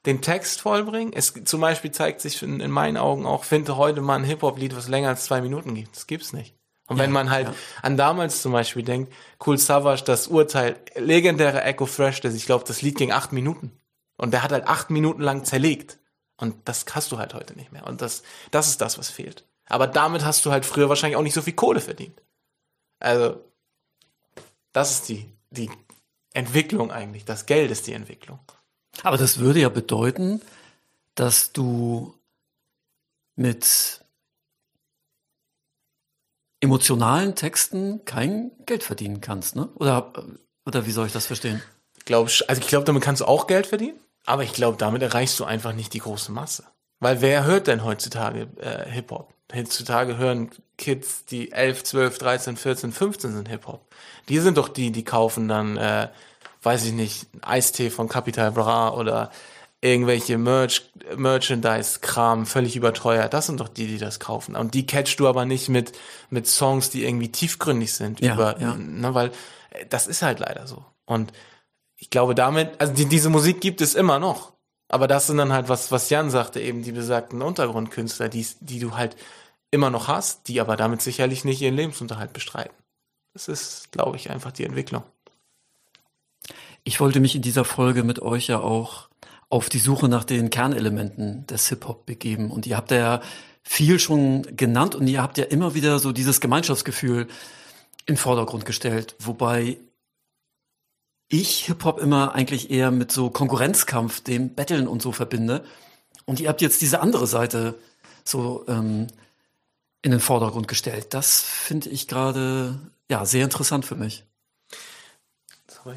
[0.07, 1.13] den Text vollbringen.
[1.13, 4.75] Es zum Beispiel zeigt sich in, in meinen Augen auch, finde heute mal ein Hip-Hop-Lied,
[4.77, 5.95] was länger als zwei Minuten gibt.
[5.97, 6.55] Das gibt's nicht.
[6.87, 7.55] Und wenn man halt ja.
[7.83, 9.13] an damals zum Beispiel denkt,
[9.47, 13.71] Cool Savage, das Urteil, legendäre Echo Fresh, das ich glaube, das Lied ging acht Minuten.
[14.17, 15.99] Und der hat halt acht Minuten lang zerlegt.
[16.37, 17.87] Und das hast du halt heute nicht mehr.
[17.87, 19.45] Und das, das ist das, was fehlt.
[19.71, 22.21] Aber damit hast du halt früher wahrscheinlich auch nicht so viel Kohle verdient.
[22.99, 23.43] Also,
[24.73, 25.71] das ist die, die
[26.35, 27.25] Entwicklung eigentlich.
[27.25, 28.41] Das Geld ist die Entwicklung.
[29.03, 30.43] Aber das würde ja bedeuten,
[31.15, 32.15] dass du
[33.37, 34.05] mit
[36.61, 39.69] emotionalen Texten kein Geld verdienen kannst, ne?
[39.77, 40.13] Oder,
[40.67, 41.63] oder wie soll ich das verstehen?
[41.97, 45.01] Ich glaube, also ich glaube, damit kannst du auch Geld verdienen, aber ich glaube, damit
[45.01, 46.65] erreichst du einfach nicht die große Masse.
[46.99, 49.33] Weil wer hört denn heutzutage äh, Hip-Hop?
[49.55, 53.85] Heutzutage hören Kids, die 11, 12, 13, 14, 15 sind Hip-Hop.
[54.29, 56.09] Die sind doch die, die kaufen dann, äh,
[56.63, 59.31] weiß ich nicht, Eistee von Capital Bra oder
[59.81, 63.33] irgendwelche Merch, Merchandise-Kram völlig überteuert.
[63.33, 64.57] Das sind doch die, die das kaufen.
[64.57, 65.93] Und die catchst du aber nicht mit,
[66.29, 68.21] mit Songs, die irgendwie tiefgründig sind.
[68.21, 68.75] Ja, über, ja.
[68.75, 69.29] Ne, weil
[69.71, 70.85] äh, das ist halt leider so.
[71.07, 71.33] Und
[71.97, 74.53] ich glaube damit, also die, diese Musik gibt es immer noch.
[74.89, 78.81] Aber das sind dann halt, was, was Jan sagte, eben die besagten Untergrundkünstler, die, die
[78.81, 79.17] du halt
[79.71, 82.75] immer noch hast, die aber damit sicherlich nicht ihren Lebensunterhalt bestreiten.
[83.33, 85.03] Das ist, glaube ich, einfach die Entwicklung.
[86.83, 89.09] Ich wollte mich in dieser Folge mit euch ja auch
[89.49, 92.51] auf die Suche nach den Kernelementen des Hip-Hop begeben.
[92.51, 93.21] Und ihr habt ja
[93.63, 97.29] viel schon genannt und ihr habt ja immer wieder so dieses Gemeinschaftsgefühl
[98.07, 99.15] in Vordergrund gestellt.
[99.19, 99.79] Wobei
[101.29, 105.65] ich Hip-Hop immer eigentlich eher mit so Konkurrenzkampf, dem Battlen und so verbinde.
[106.25, 107.75] Und ihr habt jetzt diese andere Seite
[108.25, 109.09] so ähm,
[110.03, 111.15] in den Vordergrund gestellt.
[111.15, 112.79] Das finde ich gerade
[113.11, 114.25] ja sehr interessant für mich.
[115.69, 115.97] Sorry.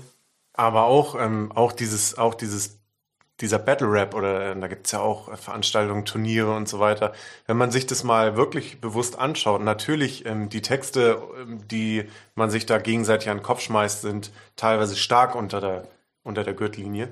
[0.54, 2.80] Aber auch ähm, auch dieses auch dieses
[3.42, 7.14] dieser Battle Rap oder äh, da gibt's ja auch Veranstaltungen, Turniere und so weiter.
[7.48, 12.50] Wenn man sich das mal wirklich bewusst anschaut, natürlich ähm, die Texte, ähm, die man
[12.52, 15.88] sich da gegenseitig an den Kopf schmeißt, sind teilweise stark unter der,
[16.24, 17.10] unter der Gürtellinie.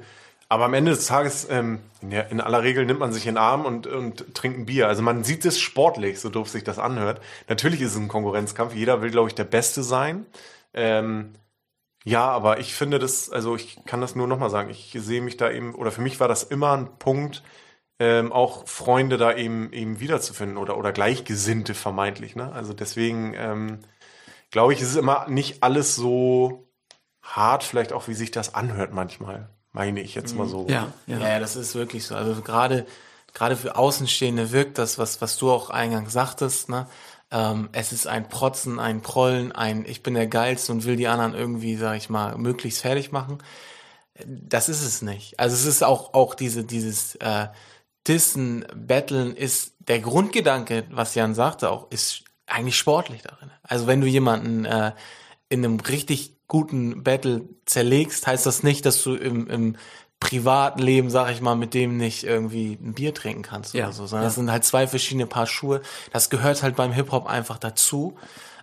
[0.51, 3.63] Aber am Ende des Tages, ähm, in, aller Regel nimmt man sich in den Arm
[3.65, 4.89] und, und trinkt ein Bier.
[4.89, 7.21] Also man sieht es sportlich, so doof sich das anhört.
[7.47, 8.75] Natürlich ist es ein Konkurrenzkampf.
[8.75, 10.25] Jeder will, glaube ich, der Beste sein.
[10.73, 11.31] Ähm,
[12.03, 15.37] ja, aber ich finde das, also ich kann das nur nochmal sagen, ich sehe mich
[15.37, 17.43] da eben, oder für mich war das immer ein Punkt,
[17.99, 22.35] ähm, auch Freunde da eben eben wiederzufinden oder, oder Gleichgesinnte vermeintlich.
[22.35, 22.51] Ne?
[22.51, 23.79] Also deswegen ähm,
[24.51, 26.67] glaube ich, ist es immer nicht alles so
[27.21, 30.67] hart, vielleicht auch wie sich das anhört manchmal, meine ich jetzt mal so.
[30.69, 32.15] Ja, ja, ja das ist wirklich so.
[32.15, 32.85] Also gerade
[33.33, 36.87] gerade für Außenstehende wirkt das, was was du auch eingangs sagtest, ne?
[37.31, 41.07] Ähm, es ist ein Protzen, ein Prollen, ein Ich bin der Geilste und will die
[41.07, 43.37] anderen irgendwie, sag ich mal, möglichst fertig machen.
[44.25, 45.39] Das ist es nicht.
[45.39, 47.47] Also es ist auch, auch diese, dieses äh,
[48.07, 53.49] Dissen, Battlen ist der Grundgedanke, was Jan sagte, auch, ist eigentlich sportlich darin.
[53.63, 54.91] Also wenn du jemanden äh,
[55.47, 59.77] in einem richtig guten Battle zerlegst, heißt das nicht, dass du im, im
[60.19, 64.05] Privatleben, sag ich mal, mit dem nicht irgendwie ein Bier trinken kannst ja, oder so,
[64.05, 64.27] sondern ja.
[64.27, 65.81] das sind halt zwei verschiedene Paar Schuhe.
[66.11, 68.17] Das gehört halt beim Hip-Hop einfach dazu.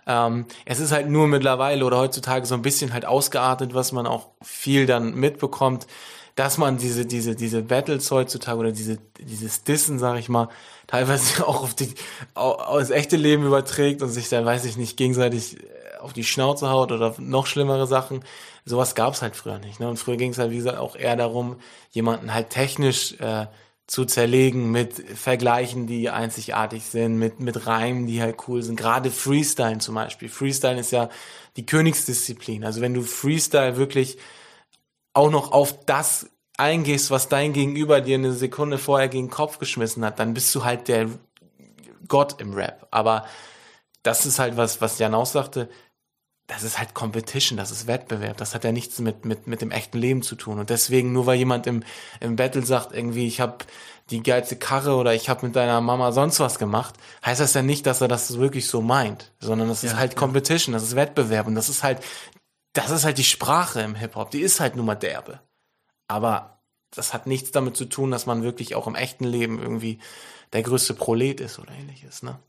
[0.05, 4.05] Ähm, es ist halt nur mittlerweile oder heutzutage so ein bisschen halt ausgeartet, was man
[4.05, 5.87] auch viel dann mitbekommt,
[6.35, 10.49] dass man diese, diese, diese Battles heutzutage oder diese, dieses Dissen, sag ich mal,
[10.85, 11.95] teilweise auch auf die,
[12.35, 15.57] auf das echte Leben überträgt und sich dann, weiß ich nicht, gegenseitig
[15.99, 18.23] auf die Schnauze haut oder noch schlimmere Sachen.
[18.65, 19.79] Sowas gab's halt früher nicht.
[19.79, 19.89] Ne?
[19.89, 21.57] Und früher ging es halt, wie gesagt, auch eher darum,
[21.91, 23.47] jemanden halt technisch äh,
[23.87, 28.75] zu zerlegen mit Vergleichen, die einzigartig sind, mit, mit Reimen, die halt cool sind.
[28.75, 30.29] Gerade Freestyle zum Beispiel.
[30.29, 31.09] Freestyle ist ja
[31.57, 32.63] die Königsdisziplin.
[32.63, 34.17] Also wenn du Freestyle wirklich
[35.13, 39.57] auch noch auf das eingehst, was dein Gegenüber dir eine Sekunde vorher gegen den Kopf
[39.57, 41.09] geschmissen hat, dann bist du halt der
[42.07, 42.87] Gott im Rap.
[42.91, 43.25] Aber
[44.03, 45.69] das ist halt was, was Jan auch sagte,
[46.49, 49.69] das ist halt Competition, das ist Wettbewerb, das hat ja nichts mit, mit, mit dem
[49.69, 50.57] echten Leben zu tun.
[50.57, 51.83] Und deswegen, nur weil jemand im,
[52.19, 53.59] im Battle sagt, irgendwie, ich habe
[54.09, 57.61] die geilste Karre oder ich habe mit deiner Mama sonst was gemacht, heißt das ja
[57.61, 60.19] nicht, dass er das wirklich so meint, sondern das ja, ist halt ja.
[60.19, 62.03] Competition, das ist Wettbewerb und das ist halt,
[62.73, 65.41] das ist halt die Sprache im Hip-Hop, die ist halt nun mal derbe.
[66.07, 69.99] Aber das hat nichts damit zu tun, dass man wirklich auch im echten Leben irgendwie
[70.51, 72.39] der größte Prolet ist oder ähnliches, ne?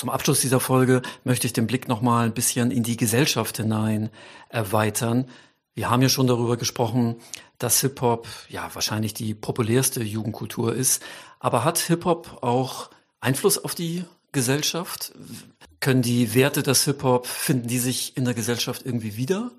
[0.00, 3.58] Zum Abschluss dieser Folge möchte ich den Blick noch mal ein bisschen in die Gesellschaft
[3.58, 4.08] hinein
[4.48, 5.28] erweitern.
[5.74, 7.16] Wir haben ja schon darüber gesprochen,
[7.58, 11.02] dass Hip-Hop ja wahrscheinlich die populärste Jugendkultur ist.
[11.38, 12.88] Aber hat Hip-Hop auch
[13.20, 15.12] Einfluss auf die Gesellschaft?
[15.80, 19.50] Können die Werte des Hip-Hop, finden die sich in der Gesellschaft irgendwie wieder?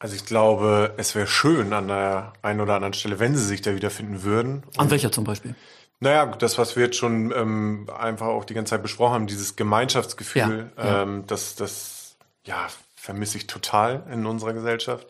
[0.00, 3.62] Also ich glaube, es wäre schön an der einen oder anderen Stelle, wenn sie sich
[3.62, 4.64] da wiederfinden würden.
[4.76, 5.54] An welcher zum Beispiel?
[6.00, 9.56] Naja, das, was wir jetzt schon ähm, einfach auch die ganze Zeit besprochen haben, dieses
[9.56, 11.02] Gemeinschaftsgefühl, Ja, ja.
[11.02, 15.06] Ähm, das, das ja, vermisse ich total in unserer Gesellschaft.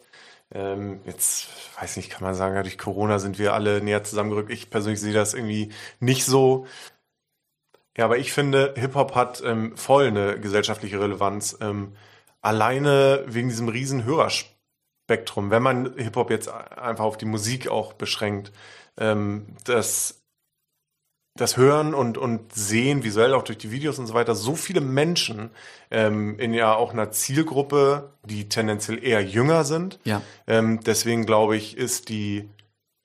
[0.52, 1.48] Ähm, jetzt,
[1.80, 4.50] weiß nicht, kann man sagen, durch Corona sind wir alle näher zusammengerückt.
[4.50, 6.66] Ich persönlich sehe das irgendwie nicht so.
[7.96, 11.56] Ja, aber ich finde, Hip-Hop hat ähm, voll eine gesellschaftliche Relevanz.
[11.60, 11.96] Ähm,
[12.42, 18.52] alleine wegen diesem riesen Hörerspektrum, wenn man Hip-Hop jetzt einfach auf die Musik auch beschränkt,
[18.98, 20.22] ähm, das,
[21.40, 24.80] das Hören und, und Sehen, visuell auch durch die Videos und so weiter, so viele
[24.80, 25.50] Menschen
[25.90, 29.98] ähm, in ja auch einer Zielgruppe, die tendenziell eher jünger sind.
[30.04, 30.22] Ja.
[30.46, 32.48] Ähm, deswegen glaube ich, ist die,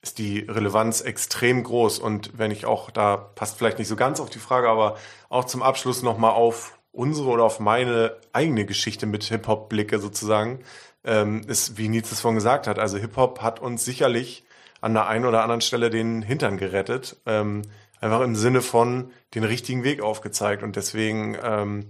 [0.02, 2.00] ist die Relevanz extrem groß.
[2.00, 4.98] Und wenn ich auch, da passt vielleicht nicht so ganz auf die Frage, aber
[5.30, 10.60] auch zum Abschluss nochmal auf unsere oder auf meine eigene Geschichte mit Hip-Hop blicke sozusagen,
[11.04, 14.44] ähm, ist, wie Nils es vorhin gesagt hat, also Hip-Hop hat uns sicherlich
[14.82, 17.18] an der einen oder anderen Stelle den Hintern gerettet.
[17.26, 17.62] Ähm,
[18.02, 20.64] einfach im Sinne von den richtigen Weg aufgezeigt.
[20.64, 21.90] Und deswegen, ähm,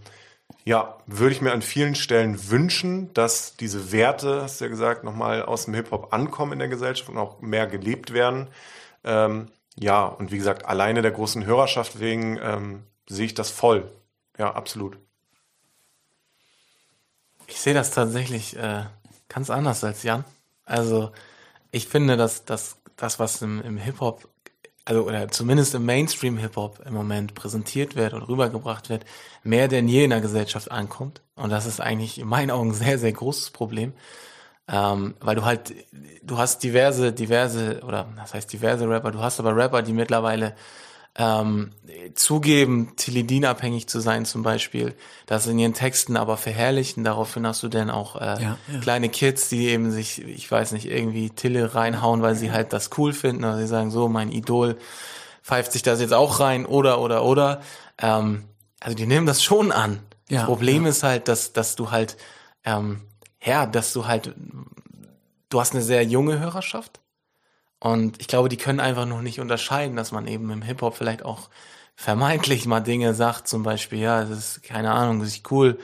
[0.65, 5.03] ja, würde ich mir an vielen Stellen wünschen, dass diese Werte, hast du ja gesagt,
[5.03, 8.47] nochmal aus dem Hip-Hop ankommen in der Gesellschaft und auch mehr gelebt werden.
[9.03, 13.91] Ähm, ja, und wie gesagt, alleine der großen Hörerschaft wegen ähm, sehe ich das voll.
[14.37, 14.97] Ja, absolut.
[17.47, 18.83] Ich sehe das tatsächlich äh,
[19.29, 20.25] ganz anders als Jan.
[20.65, 21.11] Also
[21.71, 24.27] ich finde, dass, dass das, was im, im Hip-Hop,
[24.85, 29.05] also oder zumindest im Mainstream-Hip-Hop im Moment präsentiert wird und rübergebracht wird,
[29.43, 31.21] mehr denn je in der Gesellschaft ankommt.
[31.35, 33.93] Und das ist eigentlich in meinen Augen ein sehr, sehr großes Problem.
[34.67, 35.73] Ähm, weil du halt,
[36.23, 40.55] du hast diverse, diverse, oder das heißt diverse Rapper, du hast aber Rapper, die mittlerweile
[41.15, 41.71] ähm,
[42.15, 44.95] zugeben, Teledin-abhängig zu sein zum Beispiel,
[45.25, 47.03] das in ihren Texten aber verherrlichen.
[47.03, 48.79] Daraufhin hast du dann auch äh, Ja, ja.
[48.81, 52.91] kleine Kids, die eben sich, ich weiß nicht, irgendwie Tille reinhauen, weil sie halt das
[52.97, 53.43] cool finden.
[53.43, 54.77] Oder sie sagen, so, mein Idol
[55.43, 57.61] pfeift sich das jetzt auch rein oder, oder, oder.
[57.97, 58.45] Ähm,
[58.79, 59.99] also die nehmen das schon an.
[60.29, 62.15] Ja, das Problem ist halt, dass, dass du halt,
[62.63, 63.01] ähm,
[63.43, 64.33] ja, dass du halt,
[65.49, 67.00] du hast eine sehr junge Hörerschaft.
[67.81, 71.25] Und ich glaube, die können einfach noch nicht unterscheiden, dass man eben im Hip-Hop vielleicht
[71.25, 71.49] auch
[71.95, 75.79] vermeintlich mal Dinge sagt, zum Beispiel, ja, es ist, keine Ahnung, das ist cool,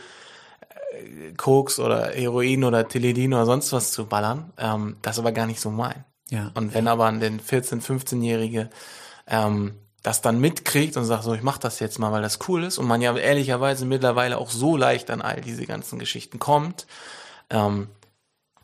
[0.69, 5.47] äh, Koks oder Heroin oder Teledin oder sonst was zu ballern, ähm, das aber gar
[5.47, 6.05] nicht so mein.
[6.29, 6.51] Ja.
[6.53, 8.69] Und wenn aber ein 14-, 15-Jährige
[9.25, 9.73] ähm,
[10.03, 12.77] das dann mitkriegt und sagt, so, ich mach das jetzt mal, weil das cool ist
[12.77, 16.87] und man ja ehrlicherweise mittlerweile auch so leicht an all diese ganzen Geschichten kommt,
[17.49, 17.89] ähm,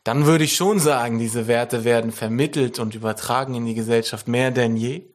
[0.04, 4.51] dann würde ich schon sagen, diese Werte werden vermittelt und übertragen in die Gesellschaft mehr
[4.51, 5.14] denn je,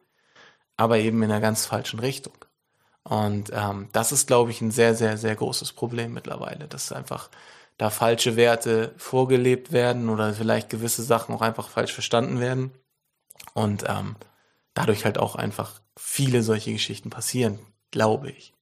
[0.77, 2.33] aber eben in einer ganz falschen Richtung.
[3.03, 7.29] Und ähm, das ist, glaube ich, ein sehr, sehr, sehr großes Problem mittlerweile, dass einfach
[7.77, 12.71] da falsche Werte vorgelebt werden oder vielleicht gewisse Sachen auch einfach falsch verstanden werden
[13.53, 14.15] und ähm,
[14.73, 17.59] dadurch halt auch einfach viele solche Geschichten passieren,
[17.91, 18.53] glaube ich.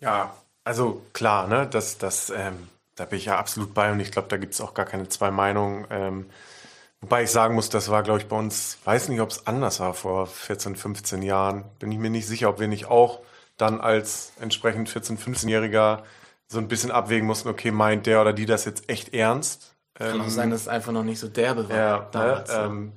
[0.00, 0.34] Ja,
[0.64, 2.68] also klar, ne, das, das, ähm,
[2.98, 5.08] da bin ich ja absolut bei und ich glaube, da gibt es auch gar keine
[5.08, 5.86] zwei Meinungen.
[5.90, 6.26] Ähm,
[7.00, 9.80] wobei ich sagen muss, das war, glaube ich, bei uns, weiß nicht, ob es anders
[9.80, 11.64] war vor 14, 15 Jahren.
[11.78, 13.20] Bin ich mir nicht sicher, ob wir nicht auch
[13.56, 16.04] dann als entsprechend 14, 15-Jähriger
[16.48, 19.76] so ein bisschen abwägen mussten, okay, meint der oder die das jetzt echt ernst?
[20.02, 21.84] Kann auch Ähm, sein, dass es einfach noch nicht so derbe war.
[21.84, 22.62] ja, damals, ne, so.
[22.66, 22.92] ähm,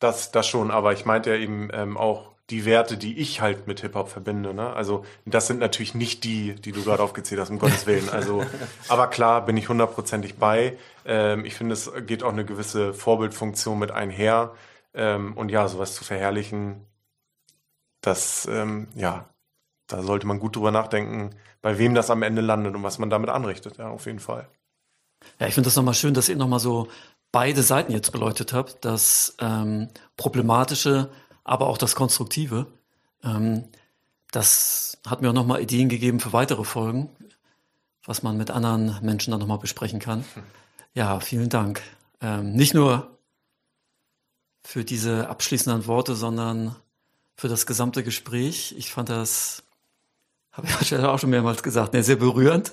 [0.00, 3.66] das, das schon, aber ich meinte ja eben ähm, auch die Werte, die ich halt
[3.66, 4.54] mit Hip-Hop verbinde.
[4.54, 4.72] Ne?
[4.72, 8.08] Also das sind natürlich nicht die, die du gerade aufgezählt hast, um Gottes Willen.
[8.08, 8.44] Also,
[8.88, 10.78] aber klar bin ich hundertprozentig bei.
[11.04, 14.54] Ähm, ich finde, es geht auch eine gewisse Vorbildfunktion mit einher.
[14.94, 16.86] Ähm, und ja, sowas zu verherrlichen,
[18.00, 19.28] das, ähm, ja,
[19.88, 21.30] da sollte man gut drüber nachdenken,
[21.62, 23.78] bei wem das am Ende landet und was man damit anrichtet.
[23.78, 24.48] Ja, auf jeden Fall.
[25.40, 26.88] Ja, ich finde das nochmal schön, dass ihr nochmal so
[27.32, 31.10] beide Seiten jetzt beleuchtet habt, das ähm, Problematische,
[31.46, 32.66] aber auch das Konstruktive.
[33.22, 33.64] Ähm,
[34.32, 37.08] das hat mir auch nochmal Ideen gegeben für weitere Folgen,
[38.04, 40.24] was man mit anderen Menschen dann nochmal besprechen kann.
[40.94, 41.82] Ja, vielen Dank.
[42.20, 43.16] Ähm, nicht nur
[44.64, 46.74] für diese abschließenden Worte, sondern
[47.36, 48.74] für das gesamte Gespräch.
[48.76, 49.62] Ich fand das,
[50.52, 52.72] habe ich ja auch schon mehrmals gesagt, ne, sehr berührend.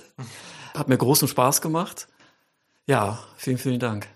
[0.74, 2.08] Hat mir großen Spaß gemacht.
[2.86, 4.08] Ja, vielen, vielen Dank.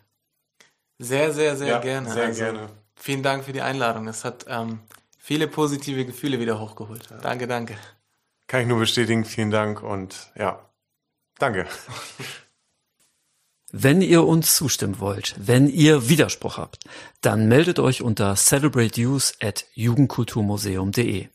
[0.98, 2.10] Sehr, sehr, sehr Ja, gerne.
[2.10, 2.68] sehr Also, gerne.
[2.98, 4.08] Vielen Dank für die Einladung.
[4.08, 4.80] Es hat ähm,
[5.18, 7.08] viele positive Gefühle wieder hochgeholt.
[7.22, 7.76] Danke, danke.
[8.46, 9.24] Kann ich nur bestätigen.
[9.24, 10.58] Vielen Dank und ja,
[11.38, 11.66] danke.
[13.70, 16.84] Wenn ihr uns zustimmen wollt, wenn ihr Widerspruch habt,
[17.20, 21.28] dann meldet euch unter celebrateuse at jugendkulturmuseum.de.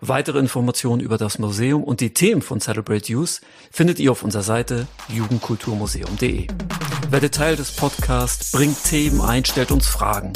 [0.00, 3.40] Weitere Informationen über das Museum und die Themen von Celebrate Youth
[3.72, 6.46] findet ihr auf unserer Seite jugendkulturmuseum.de.
[7.10, 10.34] Werdet Teil des Podcasts, bringt Themen ein, stellt uns Fragen.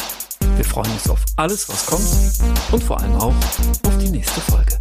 [0.54, 2.06] Wir freuen uns auf alles, was kommt
[2.72, 4.78] und vor allem auch auf die nächste Folge.